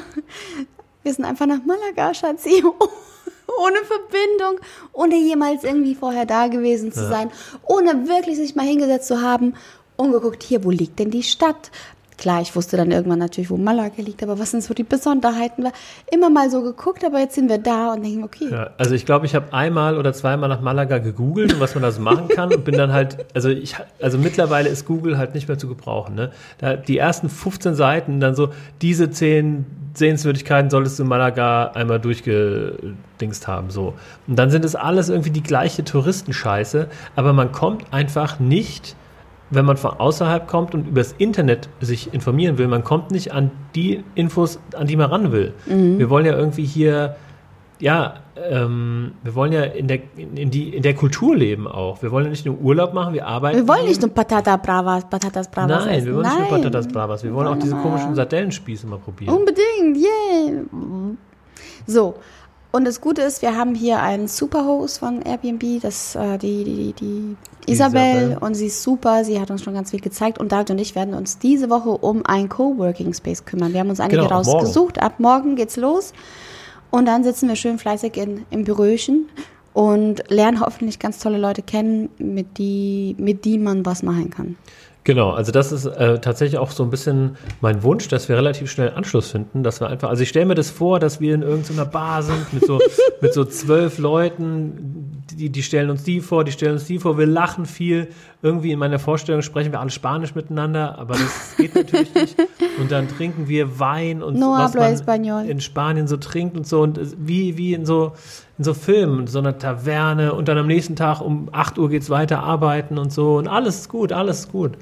[1.02, 2.62] Wir sind einfach nach Malaga, Schatzi.
[3.56, 4.58] Ohne Verbindung,
[4.92, 7.30] ohne jemals irgendwie vorher da gewesen zu sein,
[7.62, 9.54] ohne wirklich sich mal hingesetzt zu haben
[9.96, 11.70] und geguckt, hier, wo liegt denn die Stadt?
[12.16, 15.66] Klar, ich wusste dann irgendwann natürlich, wo Malaga liegt, aber was sind so die Besonderheiten?
[16.12, 18.48] Immer mal so geguckt, aber jetzt sind wir da und denken, okay.
[18.50, 21.82] Ja, also ich glaube, ich habe einmal oder zweimal nach Malaga gegoogelt und was man
[21.82, 25.34] da so machen kann und bin dann halt, also ich, also mittlerweile ist Google halt
[25.34, 26.14] nicht mehr zu gebrauchen.
[26.14, 26.30] Ne?
[26.58, 28.50] Da, die ersten 15 Seiten dann so,
[28.80, 33.94] diese 10 Sehenswürdigkeiten solltest du in Malaga einmal durchgedingst haben, so.
[34.26, 38.96] Und dann sind es alles irgendwie die gleiche Touristenscheiße, aber man kommt einfach nicht
[39.50, 43.50] wenn man von außerhalb kommt und übers Internet sich informieren will, man kommt nicht an
[43.74, 45.52] die Infos, an die man ran will.
[45.66, 45.98] Mhm.
[45.98, 47.16] Wir wollen ja irgendwie hier,
[47.78, 52.02] ja, ähm, wir wollen ja in der, in, die, in der Kultur leben auch.
[52.02, 53.58] Wir wollen ja nicht nur Urlaub machen, wir arbeiten.
[53.58, 55.84] Wir wollen nicht nur Patata Bravas, Patatas Bravas.
[55.84, 56.40] Nein, wir wollen Nein.
[56.40, 57.22] nicht nur Patatas Bravas.
[57.22, 59.34] Wir wollen auch diese komischen Sardellenspieße mal probieren.
[59.34, 60.62] Unbedingt, yeah.
[61.86, 62.14] So,
[62.74, 66.92] und das Gute ist, wir haben hier einen Superhost von Airbnb, das äh, die, die,
[66.92, 67.36] die
[67.70, 70.72] Isabel, Isabel, und sie ist super, sie hat uns schon ganz viel gezeigt und David
[70.72, 73.72] und ich werden uns diese Woche um ein Coworking Space kümmern.
[73.72, 75.00] Wir haben uns einige genau, rausgesucht.
[75.00, 76.12] Ab morgen geht's los
[76.90, 79.28] und dann sitzen wir schön fleißig in, im Büröchen
[79.72, 84.56] und lernen hoffentlich ganz tolle Leute kennen, mit die, mit die man was machen kann.
[85.04, 88.70] Genau, also das ist äh, tatsächlich auch so ein bisschen mein Wunsch, dass wir relativ
[88.70, 91.42] schnell Anschluss finden, dass wir einfach, also ich stelle mir das vor, dass wir in
[91.42, 92.80] irgendeiner Bar sind mit so,
[93.20, 97.18] mit so zwölf Leuten, die, die stellen uns die vor, die stellen uns die vor,
[97.18, 98.08] wir lachen viel,
[98.40, 102.36] irgendwie in meiner Vorstellung sprechen wir alle Spanisch miteinander, aber das geht natürlich nicht.
[102.78, 105.44] Und dann trinken wir Wein und no was man español.
[105.46, 106.80] in Spanien so trinkt und so.
[106.80, 108.12] Und wie, wie in so
[108.58, 112.02] in so Filmen, so einer Taverne und dann am nächsten Tag um 8 Uhr geht
[112.02, 114.72] es weiter arbeiten und so und alles ist gut, alles ist gut.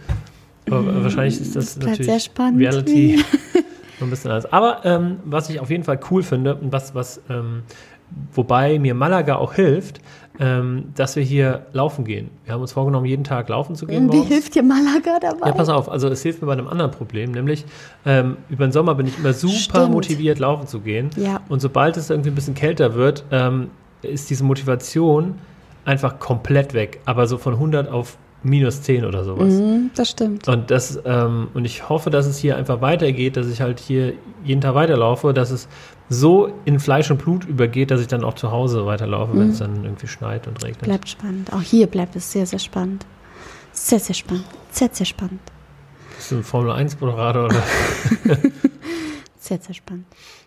[0.67, 2.61] Aber mm, wahrscheinlich ist das, das natürlich sehr spannend.
[2.61, 3.25] Reality
[3.99, 4.53] so ein bisschen anders.
[4.53, 7.63] Aber ähm, was ich auf jeden Fall cool finde und was, was ähm,
[8.35, 10.01] wobei mir Malaga auch hilft,
[10.39, 12.31] ähm, dass wir hier laufen gehen.
[12.45, 14.11] Wir haben uns vorgenommen, jeden Tag laufen zu gehen.
[14.11, 14.29] Wie morgens.
[14.29, 15.49] hilft dir Malaga dabei?
[15.49, 17.65] Ja, pass auf, also es hilft mir bei einem anderen Problem, nämlich
[18.07, 19.91] ähm, über den Sommer bin ich immer super Stimmt.
[19.91, 21.11] motiviert, laufen zu gehen.
[21.17, 21.41] Ja.
[21.49, 23.71] Und sobald es irgendwie ein bisschen kälter wird, ähm,
[24.03, 25.37] ist diese Motivation
[25.85, 27.01] einfach komplett weg.
[27.05, 29.55] Aber so von 100 auf minus 10 oder sowas.
[29.55, 30.49] Mhm, das stimmt.
[30.49, 34.15] Und, das, ähm, und ich hoffe, dass es hier einfach weitergeht, dass ich halt hier
[34.45, 35.69] jeden Tag weiterlaufe, dass es
[36.09, 39.41] so in Fleisch und Blut übergeht, dass ich dann auch zu Hause weiterlaufe, mhm.
[39.41, 40.83] wenn es dann irgendwie schneit und regnet.
[40.83, 41.53] Bleibt spannend.
[41.53, 43.07] Auch hier bleibt es sehr, sehr spannend.
[43.73, 44.45] Sehr, sehr spannend.
[44.71, 45.41] Sehr, sehr spannend.
[46.17, 47.63] Bist du ein Formel-1-Moderator oder?
[49.39, 50.07] sehr, sehr spannend.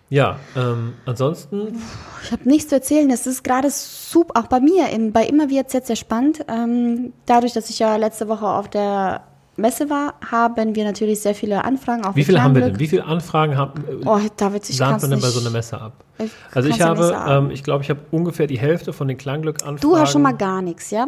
[0.09, 1.81] Ja, ähm, ansonsten.
[2.23, 3.09] Ich habe nichts zu erzählen.
[3.09, 6.45] Es ist gerade super, auch bei mir, in, bei immer wieder sehr, sehr spannend.
[6.47, 9.23] Ähm, dadurch, dass ich ja letzte Woche auf der
[9.57, 12.03] Messe war, haben wir natürlich sehr viele Anfragen.
[12.13, 12.79] Wie viele haben wir denn?
[12.79, 16.03] Wie viele Anfragen haben, äh, oh, David, ich man denn bei so einer Messe ab?
[16.17, 19.79] Ich also ich habe, ähm, ich glaube, ich habe ungefähr die Hälfte von den Klangglück-Anfragen.
[19.79, 21.07] Du hast schon mal gar nichts, ja,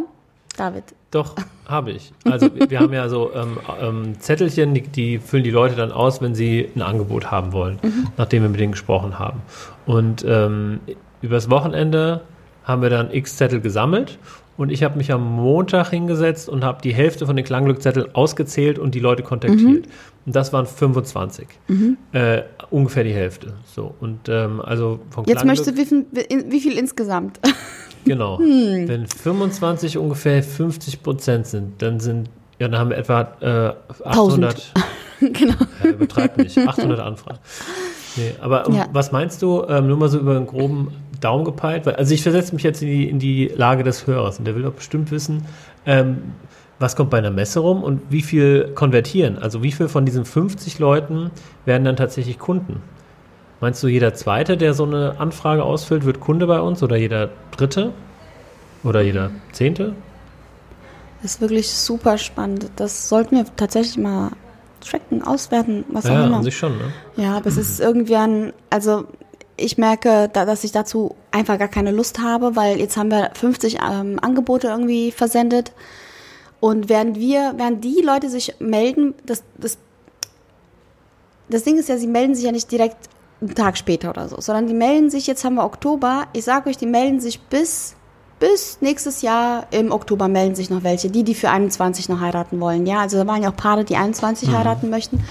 [0.57, 0.83] David?
[1.11, 1.35] Doch,
[1.67, 2.11] habe ich.
[2.25, 6.21] Also wir haben ja so ähm, ähm, Zettelchen, die, die, füllen die Leute dann aus,
[6.21, 8.07] wenn sie ein Angebot haben wollen, mhm.
[8.17, 9.41] nachdem wir mit denen gesprochen haben.
[9.85, 10.79] Und ähm,
[11.21, 12.21] übers Wochenende
[12.63, 14.19] haben wir dann x Zettel gesammelt
[14.57, 18.79] und ich habe mich am Montag hingesetzt und habe die Hälfte von den Klangglückzetteln ausgezählt
[18.79, 19.85] und die Leute kontaktiert.
[19.85, 19.91] Mhm.
[20.25, 21.47] Und das waren 25.
[21.67, 21.97] Mhm.
[22.11, 22.41] Äh,
[22.71, 23.53] ungefähr die Hälfte.
[23.65, 23.93] So.
[23.99, 27.39] Und ähm, also von Jetzt möchtest du wissen, wie viel insgesamt?
[28.07, 28.39] Genau.
[28.39, 28.87] Hm.
[28.87, 34.73] Wenn 25 ungefähr 50 Prozent sind, dann sind, ja, dann haben wir etwa äh, 800.
[35.19, 35.53] genau.
[35.83, 36.57] Ja, übertreib nicht.
[36.57, 37.39] 800 Anfragen.
[38.15, 38.87] Nee, aber ja.
[38.91, 40.91] was meinst du, ähm, nur mal so über einen groben
[41.21, 41.85] Daumen gepeilt?
[41.85, 44.55] Weil, also ich versetze mich jetzt in die, in die Lage des Hörers und der
[44.55, 45.45] will doch bestimmt wissen,
[45.85, 46.33] ähm,
[46.79, 49.37] was kommt bei einer Messe rum und wie viel konvertieren?
[49.37, 51.31] Also wie viel von diesen 50 Leuten
[51.65, 52.81] werden dann tatsächlich Kunden?
[53.59, 57.29] Meinst du, jeder Zweite, der so eine Anfrage ausfüllt, wird Kunde bei uns oder jeder
[57.55, 57.93] Dritte?
[58.83, 59.95] Oder jeder Zehnte?
[61.21, 62.69] Das ist wirklich super spannend.
[62.75, 64.31] Das sollten wir tatsächlich mal
[64.81, 66.29] tracken, auswerten, was ja, auch immer.
[66.29, 66.93] Ja, an sich schon, ne?
[67.15, 67.57] Ja, aber mhm.
[67.57, 69.05] es ist irgendwie ein, also
[69.57, 73.31] ich merke, da, dass ich dazu einfach gar keine Lust habe, weil jetzt haben wir
[73.33, 75.71] 50 ähm, Angebote irgendwie versendet.
[76.59, 79.77] Und während wir, während die Leute sich melden, das, das,
[81.49, 83.09] das Ding ist ja, sie melden sich ja nicht direkt
[83.41, 86.69] einen Tag später oder so, sondern die melden sich, jetzt haben wir Oktober, ich sage
[86.69, 87.95] euch, die melden sich bis,
[88.39, 92.59] bis nächstes Jahr im Oktober melden sich noch welche, die, die für 21 noch heiraten
[92.59, 92.85] wollen.
[92.85, 94.57] Ja, also da waren ja auch Paare, die 21 mhm.
[94.57, 95.23] heiraten möchten.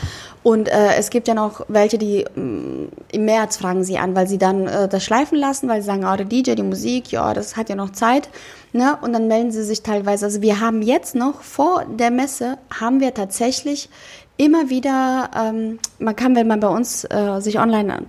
[0.46, 4.14] Und äh, es gibt ja noch welche, die mh, mm, im März fragen sie an,
[4.14, 7.10] weil sie dann äh, das schleifen lassen, weil sie sagen, oh, der DJ, die Musik,
[7.10, 8.28] ja, das hat ja noch Zeit.
[8.72, 8.96] Ne?
[9.00, 10.26] Und dann melden sie sich teilweise.
[10.26, 13.88] Also wir haben jetzt noch vor der Messe, haben wir tatsächlich
[14.36, 18.02] immer wieder, ähm, man kann, wenn man bei uns äh, sich online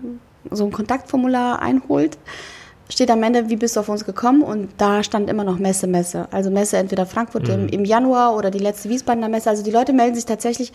[0.51, 2.17] so ein Kontaktformular einholt,
[2.89, 4.41] steht am Ende, wie bist du auf uns gekommen?
[4.41, 6.27] Und da stand immer noch Messe, Messe.
[6.31, 7.53] Also Messe entweder Frankfurt mhm.
[7.53, 9.49] im, im Januar oder die letzte Wiesbadener Messe.
[9.49, 10.71] Also die Leute melden sich tatsächlich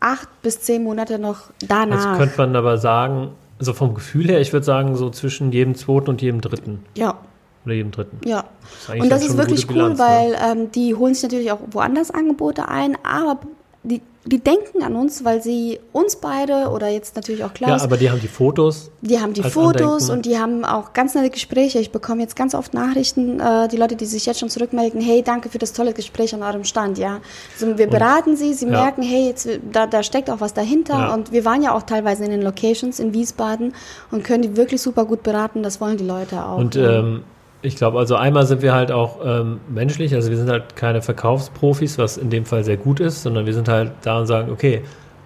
[0.00, 2.10] acht bis zehn Monate noch danach.
[2.10, 5.74] Jetzt könnte man aber sagen, so vom Gefühl her, ich würde sagen, so zwischen jedem
[5.74, 6.84] zweiten und jedem dritten.
[6.96, 7.18] ja,
[7.64, 8.28] Oder jedem dritten.
[8.28, 8.44] ja.
[8.88, 10.04] eigentlich Und das ist wirklich cool, Bilanz, ne?
[10.04, 13.38] weil ähm, die holen sich natürlich auch woanders Angebote ein, aber
[13.82, 17.82] die, die denken an uns, weil sie uns beide oder jetzt natürlich auch Ja, Klaus,
[17.82, 18.90] aber die haben die Fotos.
[19.02, 20.10] die haben die Fotos Andenken.
[20.12, 21.78] und die haben auch ganz nette Gespräche.
[21.78, 25.22] Ich bekomme jetzt ganz oft Nachrichten, äh, die Leute, die sich jetzt schon zurückmelden, hey,
[25.22, 27.20] danke für das tolle Gespräch an eurem Stand, ja.
[27.52, 28.70] Also wir beraten sie, sie ja.
[28.70, 31.14] merken, hey, jetzt, da, da steckt auch was dahinter Ja.
[31.14, 33.74] und wir waren ja auch teilweise in den Locations in Wiesbaden
[34.10, 36.56] und können die wirklich super gut beraten, das wollen die Leute auch.
[36.58, 37.00] Und ja.
[37.00, 37.24] ähm,
[37.64, 41.00] ich glaube, also einmal sind wir halt auch ähm, menschlich, also wir sind halt keine
[41.00, 44.52] Verkaufsprofis, was in dem Fall sehr gut ist, sondern wir sind halt da und sagen,
[44.52, 44.82] okay,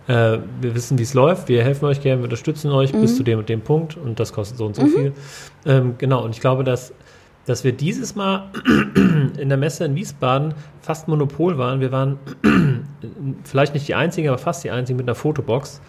[0.06, 3.22] äh, wir wissen, wie es läuft, wir helfen euch gerne, wir unterstützen euch bis zu
[3.22, 5.12] dem und dem Punkt und das kostet so und so viel.
[5.66, 6.94] Ähm, genau, und ich glaube, dass,
[7.44, 8.50] dass wir dieses Mal
[9.36, 11.80] in der Messe in Wiesbaden fast Monopol waren.
[11.80, 12.18] Wir waren
[13.44, 15.80] vielleicht nicht die einzigen, aber fast die einzigen mit einer Fotobox.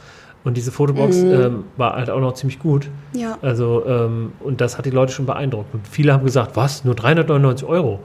[0.44, 2.90] Und diese Fotobox ähm, war halt auch noch ziemlich gut.
[3.14, 3.38] ja.
[3.42, 5.74] Also, ähm, und das hat die Leute schon beeindruckt.
[5.74, 8.00] Und viele haben gesagt, was, nur 399 Euro?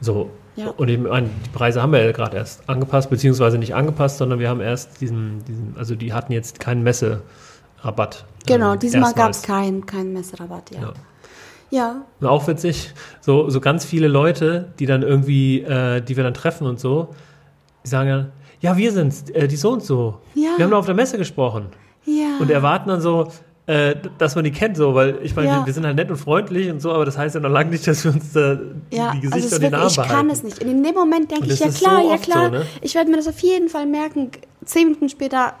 [0.00, 0.30] So.
[0.56, 0.70] Ja.
[0.70, 4.38] Und ich meine, die Preise haben wir ja gerade erst angepasst, beziehungsweise nicht angepasst, sondern
[4.38, 8.24] wir haben erst diesen, diesen also die hatten jetzt keinen Messerabatt.
[8.46, 10.80] Genau, ähm, diesmal gab es keinen kein Messerabatt, ja.
[10.80, 10.92] Ja.
[11.68, 16.22] Ja, Und auch witzig, so, so ganz viele Leute, die dann irgendwie, äh, die wir
[16.22, 17.14] dann treffen und so,
[17.84, 18.32] die sagen dann,
[18.66, 20.18] ja, wir sind's, äh, die so und so.
[20.34, 20.50] Ja.
[20.56, 21.66] Wir haben doch auf der Messe gesprochen.
[22.04, 22.36] ja.
[22.40, 23.28] Und erwarten dann so,
[23.66, 25.66] äh, dass man die kennt, so, weil ich meine, Ja.
[25.66, 27.86] wir, sind halt nett und freundlich und so, aber das heißt ja noch lange nicht,
[27.86, 30.14] dass wir uns da die, Ja, die also Gesichter es und die Namen ich behalten.
[30.14, 30.58] kann es nicht.
[30.62, 32.44] In dem Moment denke ich, ja klar, so ja klar.
[32.46, 32.66] so, ne?
[32.80, 34.30] Ich werde mir das auf jeden Fall merken.
[34.64, 35.54] Zehn Minuten später,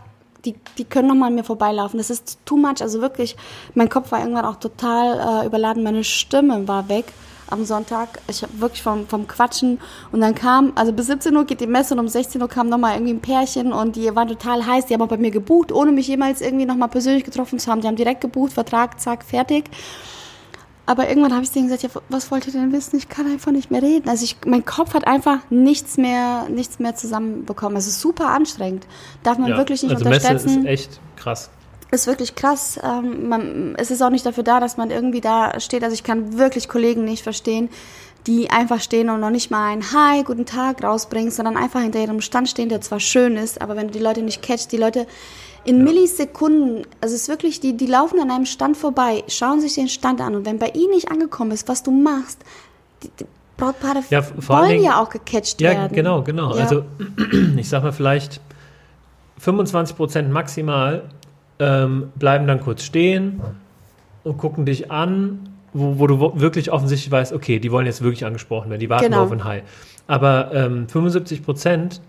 [0.44, 1.98] die, die können nochmal an mir vorbeilaufen.
[1.98, 2.80] Das ist too much.
[2.80, 3.36] Also wirklich,
[3.74, 5.82] mein Kopf war irgendwann auch total äh, überladen.
[5.82, 7.06] Meine Stimme war weg
[7.48, 8.20] am Sonntag.
[8.28, 9.80] Ich habe wirklich vom, vom Quatschen.
[10.12, 12.68] Und dann kam, also bis 17 Uhr geht die Messe und um 16 Uhr kam
[12.68, 14.86] nochmal irgendwie ein Pärchen und die waren total heiß.
[14.86, 17.80] Die haben auch bei mir gebucht, ohne mich jemals irgendwie nochmal persönlich getroffen zu haben.
[17.80, 19.70] Die haben direkt gebucht, Vertrag, zack, fertig.
[20.88, 22.96] Aber irgendwann habe ich denen gesagt, ja, was wollt ihr denn wissen?
[22.96, 24.08] Ich kann einfach nicht mehr reden.
[24.08, 27.76] Also ich, mein Kopf hat einfach nichts mehr, nichts mehr zusammenbekommen.
[27.76, 28.86] Es ist super anstrengend.
[29.24, 29.56] Darf man ja.
[29.56, 30.60] wirklich nicht also Messe unterschätzen.
[30.60, 31.50] ist echt krass.
[31.90, 32.78] Ist wirklich krass.
[32.82, 35.82] Ähm, man, es ist auch nicht dafür da, dass man irgendwie da steht.
[35.84, 37.68] Also ich kann wirklich Kollegen nicht verstehen,
[38.26, 42.00] die einfach stehen und noch nicht mal ein Hi, guten Tag rausbringen, sondern einfach hinter
[42.00, 44.76] ihrem Stand stehen, der zwar schön ist, aber wenn du die Leute nicht catchst, die
[44.78, 45.06] Leute
[45.64, 49.74] in Millisekunden, also es ist wirklich, die, die laufen an einem Stand vorbei, schauen sich
[49.74, 52.38] den Stand an und wenn bei ihnen nicht angekommen ist, was du machst,
[53.04, 55.94] die, die Brautpaare Ja, wollen Dingen- ja auch gecatcht Ja, werden.
[55.94, 56.54] genau, genau.
[56.54, 56.62] Ja.
[56.64, 56.82] Also
[57.56, 58.40] ich sag mal vielleicht
[59.38, 61.04] 25 Prozent maximal
[61.58, 63.40] ähm, bleiben dann kurz stehen
[64.24, 68.24] und gucken dich an, wo, wo du wirklich offensichtlich weißt, okay, die wollen jetzt wirklich
[68.24, 69.22] angesprochen werden, die warten Genau.
[69.24, 69.62] auf ein Hi.
[70.06, 72.00] Aber ähm, 75 Prozent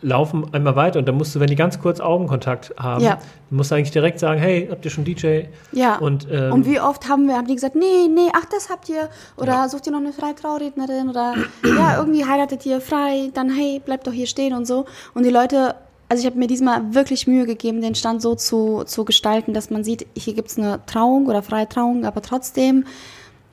[0.00, 3.18] laufen einmal weiter und dann musst du, wenn die ganz kurz Augenkontakt haben, Ja.
[3.50, 5.46] musst du eigentlich direkt sagen, hey, habt ihr schon DJ?
[5.72, 5.96] Ja.
[5.98, 8.88] Und, ähm, Und wie oft haben wir, haben die gesagt, nee, nee, ach, das habt
[8.88, 9.08] ihr.
[9.36, 9.68] Oder Ja.
[9.68, 11.34] sucht ihr noch eine freie Traurednerin oder
[11.64, 14.84] ja, irgendwie heiratet ihr frei, dann hey, bleibt doch hier stehen und so.
[15.14, 15.74] Und die Leute,
[16.08, 19.70] also ich habe mir diesmal wirklich Mühe gegeben, den Stand so zu, zu gestalten, dass
[19.70, 22.84] man sieht, hier gibt's eine Trauung oder freie Trauung, aber trotzdem,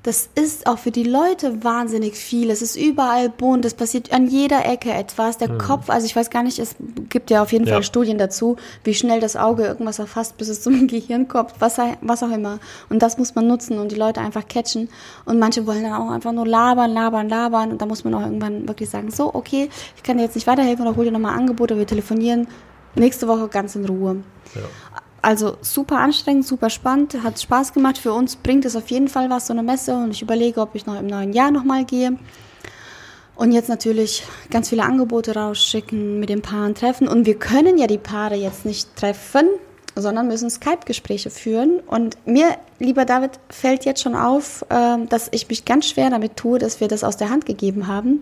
[0.06, 2.52] das ist auch für die Leute wahnsinnig viel.
[2.52, 5.40] Es ist überall bunt, es passiert an jeder Ecke etwas.
[5.40, 6.76] Der Kopf, also ich weiß gar nicht, es
[7.10, 7.74] gibt ja auf jeden Ja.
[7.74, 11.80] Fall Studien dazu, wie schnell das Auge irgendwas erfasst, bis es zum Gehirn kommt, was,
[12.02, 12.60] was auch immer.
[12.90, 14.90] Und das muss man nutzen und die Leute einfach catchen.
[15.26, 17.72] Und manche wollen dann auch einfach nur labern, labern, labern.
[17.72, 20.46] Und da muss man auch irgendwann wirklich sagen, so, okay, ich kann dir jetzt nicht
[20.46, 22.48] weiterhelfen oder hol dir nochmal Angebote, wir telefonieren
[22.94, 24.18] nächste Woche ganz in Ruhe.
[24.54, 24.62] ja.
[25.26, 27.98] Also super anstrengend, super spannend, hat Spaß gemacht.
[27.98, 29.96] Für uns bringt es auf jeden Fall was, so eine Messe.
[29.96, 32.20] Und ich überlege, ob ich noch im neuen Jahr nochmal gehe.
[33.36, 37.08] Und jetzt natürlich ganz viele Angebote rausschicken, mit den Paaren treffen.
[37.08, 39.48] Und wir können ja die Paare jetzt nicht treffen,
[39.96, 41.80] sondern müssen Skype-Gespräche führen.
[41.80, 46.36] Und mir, lieber David, fällt jetzt schon auf, ähm, dass ich mich ganz schwer damit
[46.36, 48.20] tue, dass wir das aus der Hand gegeben haben.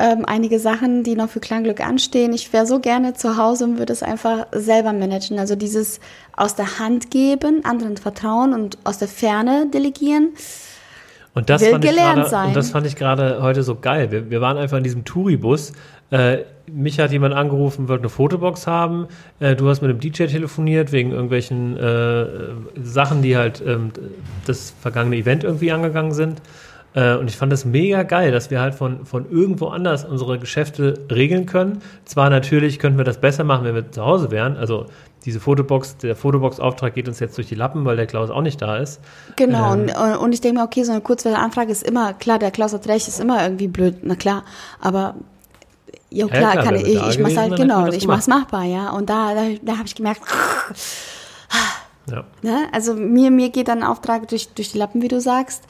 [0.00, 2.32] Ähm, einige Sachen, die noch für Klangglück anstehen.
[2.32, 5.40] Ich wäre so gerne zu Hause und würde es einfach selber managen.
[5.40, 5.98] Also dieses
[6.36, 10.34] aus der Hand geben, anderen vertrauen und aus der Ferne delegieren.
[11.34, 12.48] Und das, fand ich sein.
[12.48, 14.10] und das fand ich gerade heute so geil.
[14.10, 15.72] Wir, wir waren einfach in diesem Touribus.
[16.10, 16.38] Äh,
[16.70, 19.08] mich hat jemand angerufen, wollte eine Fotobox haben.
[19.40, 22.26] Äh, du hast mit einem DJ telefoniert wegen irgendwelchen äh,
[22.82, 23.90] Sachen, die halt ähm,
[24.46, 26.40] das vergangene Event irgendwie angegangen sind.
[26.94, 30.38] Äh, und ich fand das mega geil, dass wir halt von, von irgendwo anders unsere
[30.38, 31.82] Geschäfte regeln können.
[32.04, 34.56] Zwar natürlich könnten wir das besser machen, wenn wir zu Hause wären.
[34.56, 34.86] Also
[35.24, 38.62] diese Fotobox, der Fotobox-Auftrag geht uns jetzt durch die Lappen, weil der Klaus auch nicht
[38.62, 39.00] da ist.
[39.36, 39.80] Genau, Ähm.
[39.82, 42.86] und, und- ich denke mir, okay, so eine Kurzwelle-Anfrage ist immer, klar, der Klaus hat
[42.88, 44.44] recht, ist immer irgendwie blöd, na klar,
[44.80, 45.14] aber
[46.10, 48.16] Ja, Ja, klar, klar, kann ich, ich mach's gewesen, halt, hätten wir genau, ich gemacht.
[48.16, 48.90] mach's machbar, ja.
[48.90, 50.22] Und da, da, da habe ich gemerkt,
[52.10, 52.24] Ja.
[52.42, 52.66] ne?
[52.72, 55.64] also mir, mir geht dann ein Auftrag durch, durch die Lappen, wie du sagst.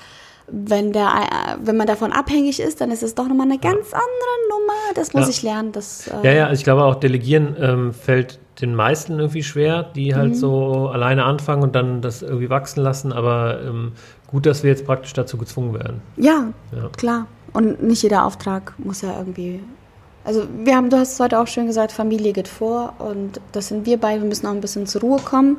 [0.50, 3.92] Wenn, der, äh, wenn man davon abhängig ist, dann ist es doch nochmal eine ganz
[3.92, 4.72] andere Nummer.
[4.94, 5.30] Das muss Ja.
[5.30, 5.72] ich lernen.
[5.72, 9.82] Das, äh, Ja, ja, also ich glaube auch Delegieren ähm, fällt den meisten irgendwie schwer,
[9.94, 13.12] die halt so alleine anfangen und dann das irgendwie wachsen lassen.
[13.12, 13.92] Aber ähm,
[14.26, 16.02] gut, dass wir jetzt praktisch dazu gezwungen werden.
[16.16, 16.88] Ja, Ja.
[16.96, 17.26] klar.
[17.52, 19.60] Und nicht jeder Auftrag muss ja irgendwie.
[20.24, 23.68] Also wir haben, du hast es heute auch schön gesagt, Familie geht vor und das
[23.68, 24.20] sind wir beide.
[24.22, 25.56] Wir müssen auch ein bisschen zur Ruhe kommen,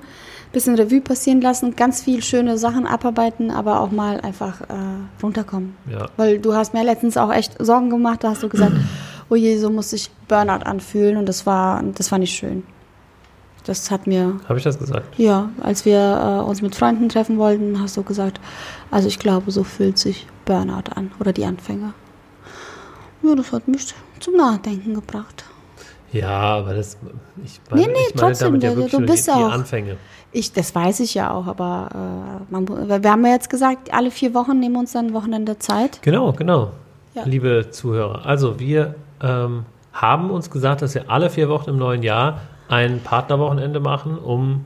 [0.52, 4.66] bisschen Revue passieren lassen, ganz viel schöne Sachen abarbeiten, aber auch mal einfach äh,
[5.22, 5.76] runterkommen.
[5.90, 6.08] Ja.
[6.18, 8.74] Weil du hast mir letztens auch echt Sorgen gemacht, da hast du gesagt,
[9.30, 12.64] oh je, so muss sich Burnout anfühlen und das war, das war nicht schön.
[13.66, 15.20] Das hat mir Habe ich das gesagt?
[15.20, 18.40] ja, als wir äh, uns mit Freunden treffen wollten, hast du gesagt,
[18.90, 21.94] also ich glaube, so fühlt sich Burnout an oder die Anfänge.
[23.22, 25.44] Ja, das hat mich zum Nachdenken gebracht.
[26.12, 26.98] Ja, aber das.
[27.43, 29.38] Ich meine, Nee, nee, ich meine trotzdem, damit ja du- wirklich du bist die, die
[29.38, 29.98] auch- Anfänge.
[30.32, 31.89] Ich, das weiß ich ja auch, aber
[32.50, 32.67] äh, man,
[33.04, 36.02] wir haben ja jetzt gesagt, alle vier Wochen nehmen wir uns dann ein Wochenende Zeit.
[36.04, 36.72] Genau, genau.
[37.15, 37.24] Ja.
[37.26, 38.26] Liebe Zuhörer.
[38.26, 38.93] Also, wir
[39.24, 44.19] ähm, haben uns gesagt, dass wir alle vier Wochen im neuen Jahr ein Partnerwochenende machen,
[44.19, 44.65] um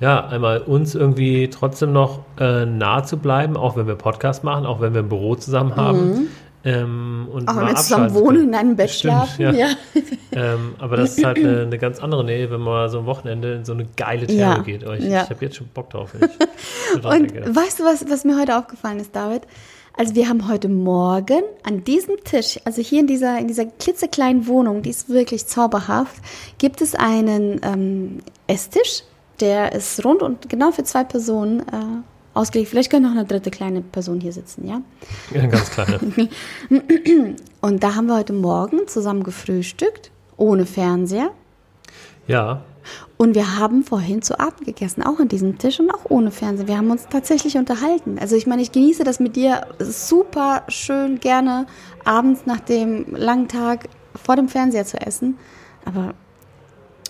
[0.00, 4.66] ja einmal uns irgendwie trotzdem noch äh, nahe zu bleiben, auch wenn wir Podcast machen,
[4.66, 6.28] auch wenn wir ein Büro zusammen haben.
[6.64, 7.48] Ähm, und.
[7.48, 9.42] Auch wenn wir zusammen wohnen, in einem Bett Stimmt, schlafen.
[9.42, 9.52] ja.
[9.52, 9.68] Ja.
[10.30, 13.54] Ähm, aber das ist halt eine, eine ganz andere Nähe, wenn man so ein Wochenende
[13.54, 14.86] in so eine geile Therme Ja, geht.
[14.86, 15.24] Oh, ich ja.
[15.24, 16.12] ich habe jetzt schon Bock drauf.
[16.94, 19.42] Und weißt du, was, was mir heute aufgefallen ist, David?
[19.96, 24.46] Also wir haben heute Morgen an diesem Tisch, also hier in dieser, in dieser klitzekleinen
[24.46, 26.22] Wohnung, die ist wirklich zauberhaft,
[26.58, 29.02] gibt es einen ähm, Esstisch,
[29.40, 32.02] der ist rund und genau für zwei Personen äh,
[32.38, 32.70] ausgelegt.
[32.70, 34.80] Vielleicht könnte noch eine dritte kleine Person hier sitzen, ja?
[35.34, 35.98] Ja, ganz kleiner.
[37.60, 41.30] Und da haben wir heute Morgen zusammen gefrühstückt, ohne Fernseher.
[42.26, 42.62] Ja,
[43.16, 46.68] Und wir haben vorhin zu Abend gegessen, auch an diesem Tisch und auch ohne Fernseher.
[46.68, 48.18] Wir haben uns tatsächlich unterhalten.
[48.18, 51.66] Also ich meine, ich genieße das mit dir super schön gerne
[52.04, 55.36] abends nach dem langen Tag vor dem Fernseher zu essen.
[55.84, 56.14] Aber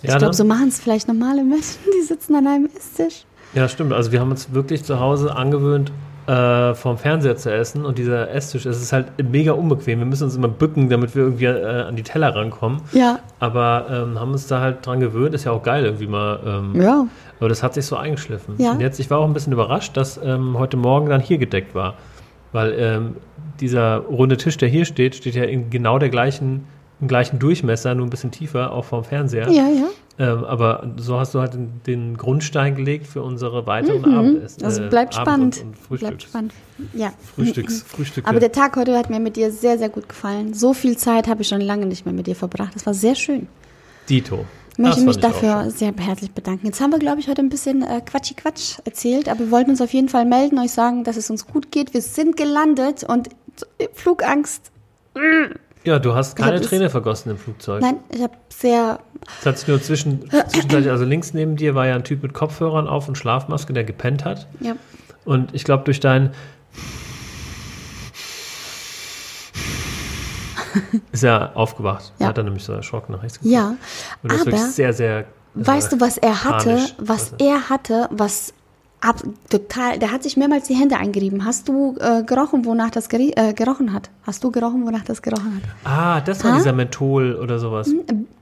[0.01, 0.37] ich ja, glaube, ne?
[0.37, 3.25] so machen es vielleicht normale Menschen, die sitzen an einem Esstisch.
[3.53, 3.93] Ja, stimmt.
[3.93, 5.91] Also wir haben uns wirklich zu Hause angewöhnt,
[6.27, 9.97] äh, vom Fernseher zu essen und dieser Esstisch, es ist halt mega unbequem.
[9.97, 12.81] Wir müssen uns immer bücken, damit wir irgendwie äh, an die Teller rankommen.
[12.91, 15.33] Ja, Aber ähm, haben uns da halt dran gewöhnt.
[15.33, 16.39] Ist ja auch geil irgendwie mal.
[16.45, 17.07] Ähm, ja.
[17.39, 18.55] Aber das hat sich so eingeschliffen.
[18.59, 18.73] Ja.
[18.73, 21.73] Und jetzt, ich war auch ein bisschen überrascht, dass ähm, heute Morgen dann hier gedeckt
[21.73, 21.95] war.
[22.51, 23.15] Weil ähm,
[23.59, 26.67] dieser runde Tisch, der hier steht, steht ja in genau der gleichen,
[27.01, 29.49] im gleichen Durchmesser, nur ein bisschen tiefer, auch vom Fernseher.
[29.49, 29.87] Ja, ja.
[30.19, 34.65] Ähm, aber so hast du halt den, den Grundstein gelegt für unsere weiteren Abendessen.
[34.65, 35.77] Also äh, bleibt Abend- spannend.
[35.89, 36.53] Und, und Bleibt spannend.
[36.93, 37.13] Ja.
[37.35, 38.27] Frühstücks, Frühstücke.
[38.27, 40.53] Aber der Tag heute hat mir mit dir sehr, sehr gut gefallen.
[40.53, 42.75] So viel Zeit habe ich schon lange nicht mehr mit dir verbracht.
[42.75, 43.47] Das war sehr schön.
[44.09, 44.45] Dito.
[44.73, 46.65] Ich möchte mich dafür sehr herzlich bedanken.
[46.65, 49.81] Jetzt haben wir, glaube ich, heute ein bisschen äh, Quatschi-Quatsch erzählt, aber wir wollten uns
[49.81, 51.93] auf jeden Fall melden, euch sagen, dass es uns gut geht.
[51.93, 53.29] Wir sind gelandet und
[53.77, 54.71] äh, Flugangst.
[55.89, 57.81] Ja, du hast keine Träne vergossen im Flugzeug.
[57.81, 58.99] Nein, ich habe sehr.
[59.39, 62.35] Es hat sich nur zwischen, zwischenzeitlich, also links neben dir war ja ein Typ mit
[62.35, 64.45] Kopfhörern auf und Schlafmaske, der gepennt hat.
[64.59, 64.75] Ja.
[65.25, 66.29] Und ich glaube, durch dein.
[71.11, 72.13] ist er aufgewacht.
[72.19, 72.25] Ja.
[72.25, 73.51] Er hat dann nämlich so erschrocken nach rechts geguckt.
[73.51, 73.69] Ja,
[74.21, 75.25] Und das ist wirklich aber sehr, sehr.
[75.55, 76.65] weißt äh, du, was er hatte?
[76.65, 76.93] panisch.
[76.99, 78.53] Was er hatte, was
[79.01, 79.99] ab, total.
[79.99, 81.45] Der hat sich mehrmals die Hände eingerieben.
[81.45, 84.09] Hast du äh, gerochen, wonach das äh, gerochen hat?
[84.23, 85.91] Hast du gerochen, wonach das gerochen hat?
[85.91, 86.57] Ah, das war Ha?
[86.57, 87.89] dieser Menthol oder sowas.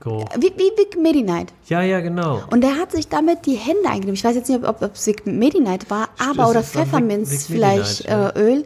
[0.00, 0.24] Geruch.
[0.36, 1.52] Wie, wie Vic Medi-Night.
[1.66, 2.42] Ja, ja, genau.
[2.50, 4.14] Und er hat sich damit die Hände eingerieben.
[4.14, 8.08] Ich weiß jetzt nicht, ob, ob es Vic Medi-Night war, aber es oder Pfefferminz vielleicht
[8.08, 8.64] Medi-Night, äh, Öl.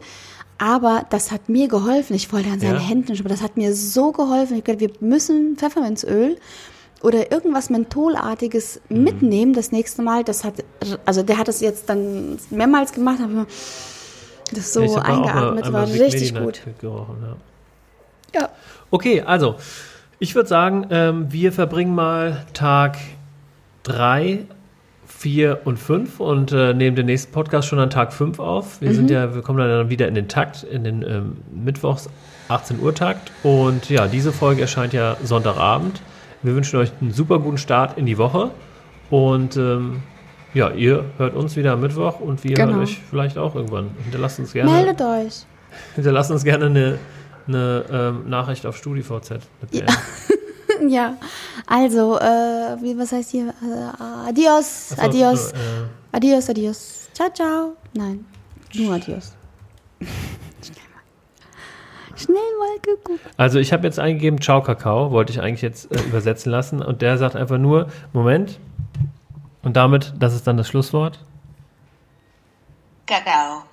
[0.57, 2.15] Aber das hat mir geholfen.
[2.15, 2.79] Ich wollte an seinen Ja.
[2.79, 4.57] Händen, aber das hat mir so geholfen.
[4.57, 6.37] Ich dachte, wir müssen Pfefferminzöl
[7.03, 9.03] oder irgendwas Mentholartiges Mhm.
[9.03, 10.23] mitnehmen das nächste Mal.
[10.23, 10.55] Das hat,
[11.05, 13.45] also der hat das jetzt dann mehrmals gemacht, habe mir
[14.53, 16.61] das so Ja, eingeatmet, war richtig gut.
[16.79, 18.41] Gerochen, ja.
[18.41, 18.49] Ja.
[18.89, 19.55] Okay, also
[20.19, 22.97] ich würde sagen, ähm, wir verbringen mal Tag
[23.83, 24.45] 3,
[25.05, 28.81] 4 und 5 und äh, nehmen den nächsten Podcast schon an Tag 5 auf.
[28.81, 32.09] Wir sind ja, wir kommen dann wieder in den Takt, in den ähm, Mittwochs
[32.49, 33.31] 18 Uhr Takt.
[33.43, 36.01] Und ja, diese Folge erscheint ja Sonntagabend.
[36.43, 38.51] Wir wünschen euch einen super guten Start in die Woche.
[39.09, 40.01] Und ähm,
[40.53, 42.73] ja, ihr hört uns wieder am Mittwoch und wir Genau.
[42.73, 43.91] hören euch vielleicht auch irgendwann.
[44.03, 45.45] Hinterlasst uns gerne, Meldet euch.
[45.95, 46.99] hinterlasst uns gerne eine,
[47.47, 49.31] eine ähm, Nachricht auf StudiVZ.
[49.61, 49.85] Mit der-
[50.89, 51.15] Ja,
[51.65, 53.49] also, äh, wie, was heißt hier?
[53.49, 55.55] Äh, adios, Achso, adios, äh,
[56.11, 57.09] adios, adios.
[57.13, 57.73] Ciao, ciao.
[57.93, 58.25] Nein,
[58.73, 59.33] nur adios.
[62.23, 62.73] Schnell mal.
[62.81, 63.19] Geguckt.
[63.37, 66.81] Also ich habe jetzt eingegeben, Ciao Kakao, wollte ich eigentlich jetzt äh, übersetzen lassen.
[66.81, 68.59] Und der sagt einfach nur, Moment.
[69.61, 71.19] Und damit, das ist dann das Schlusswort.
[73.05, 73.63] Cacao.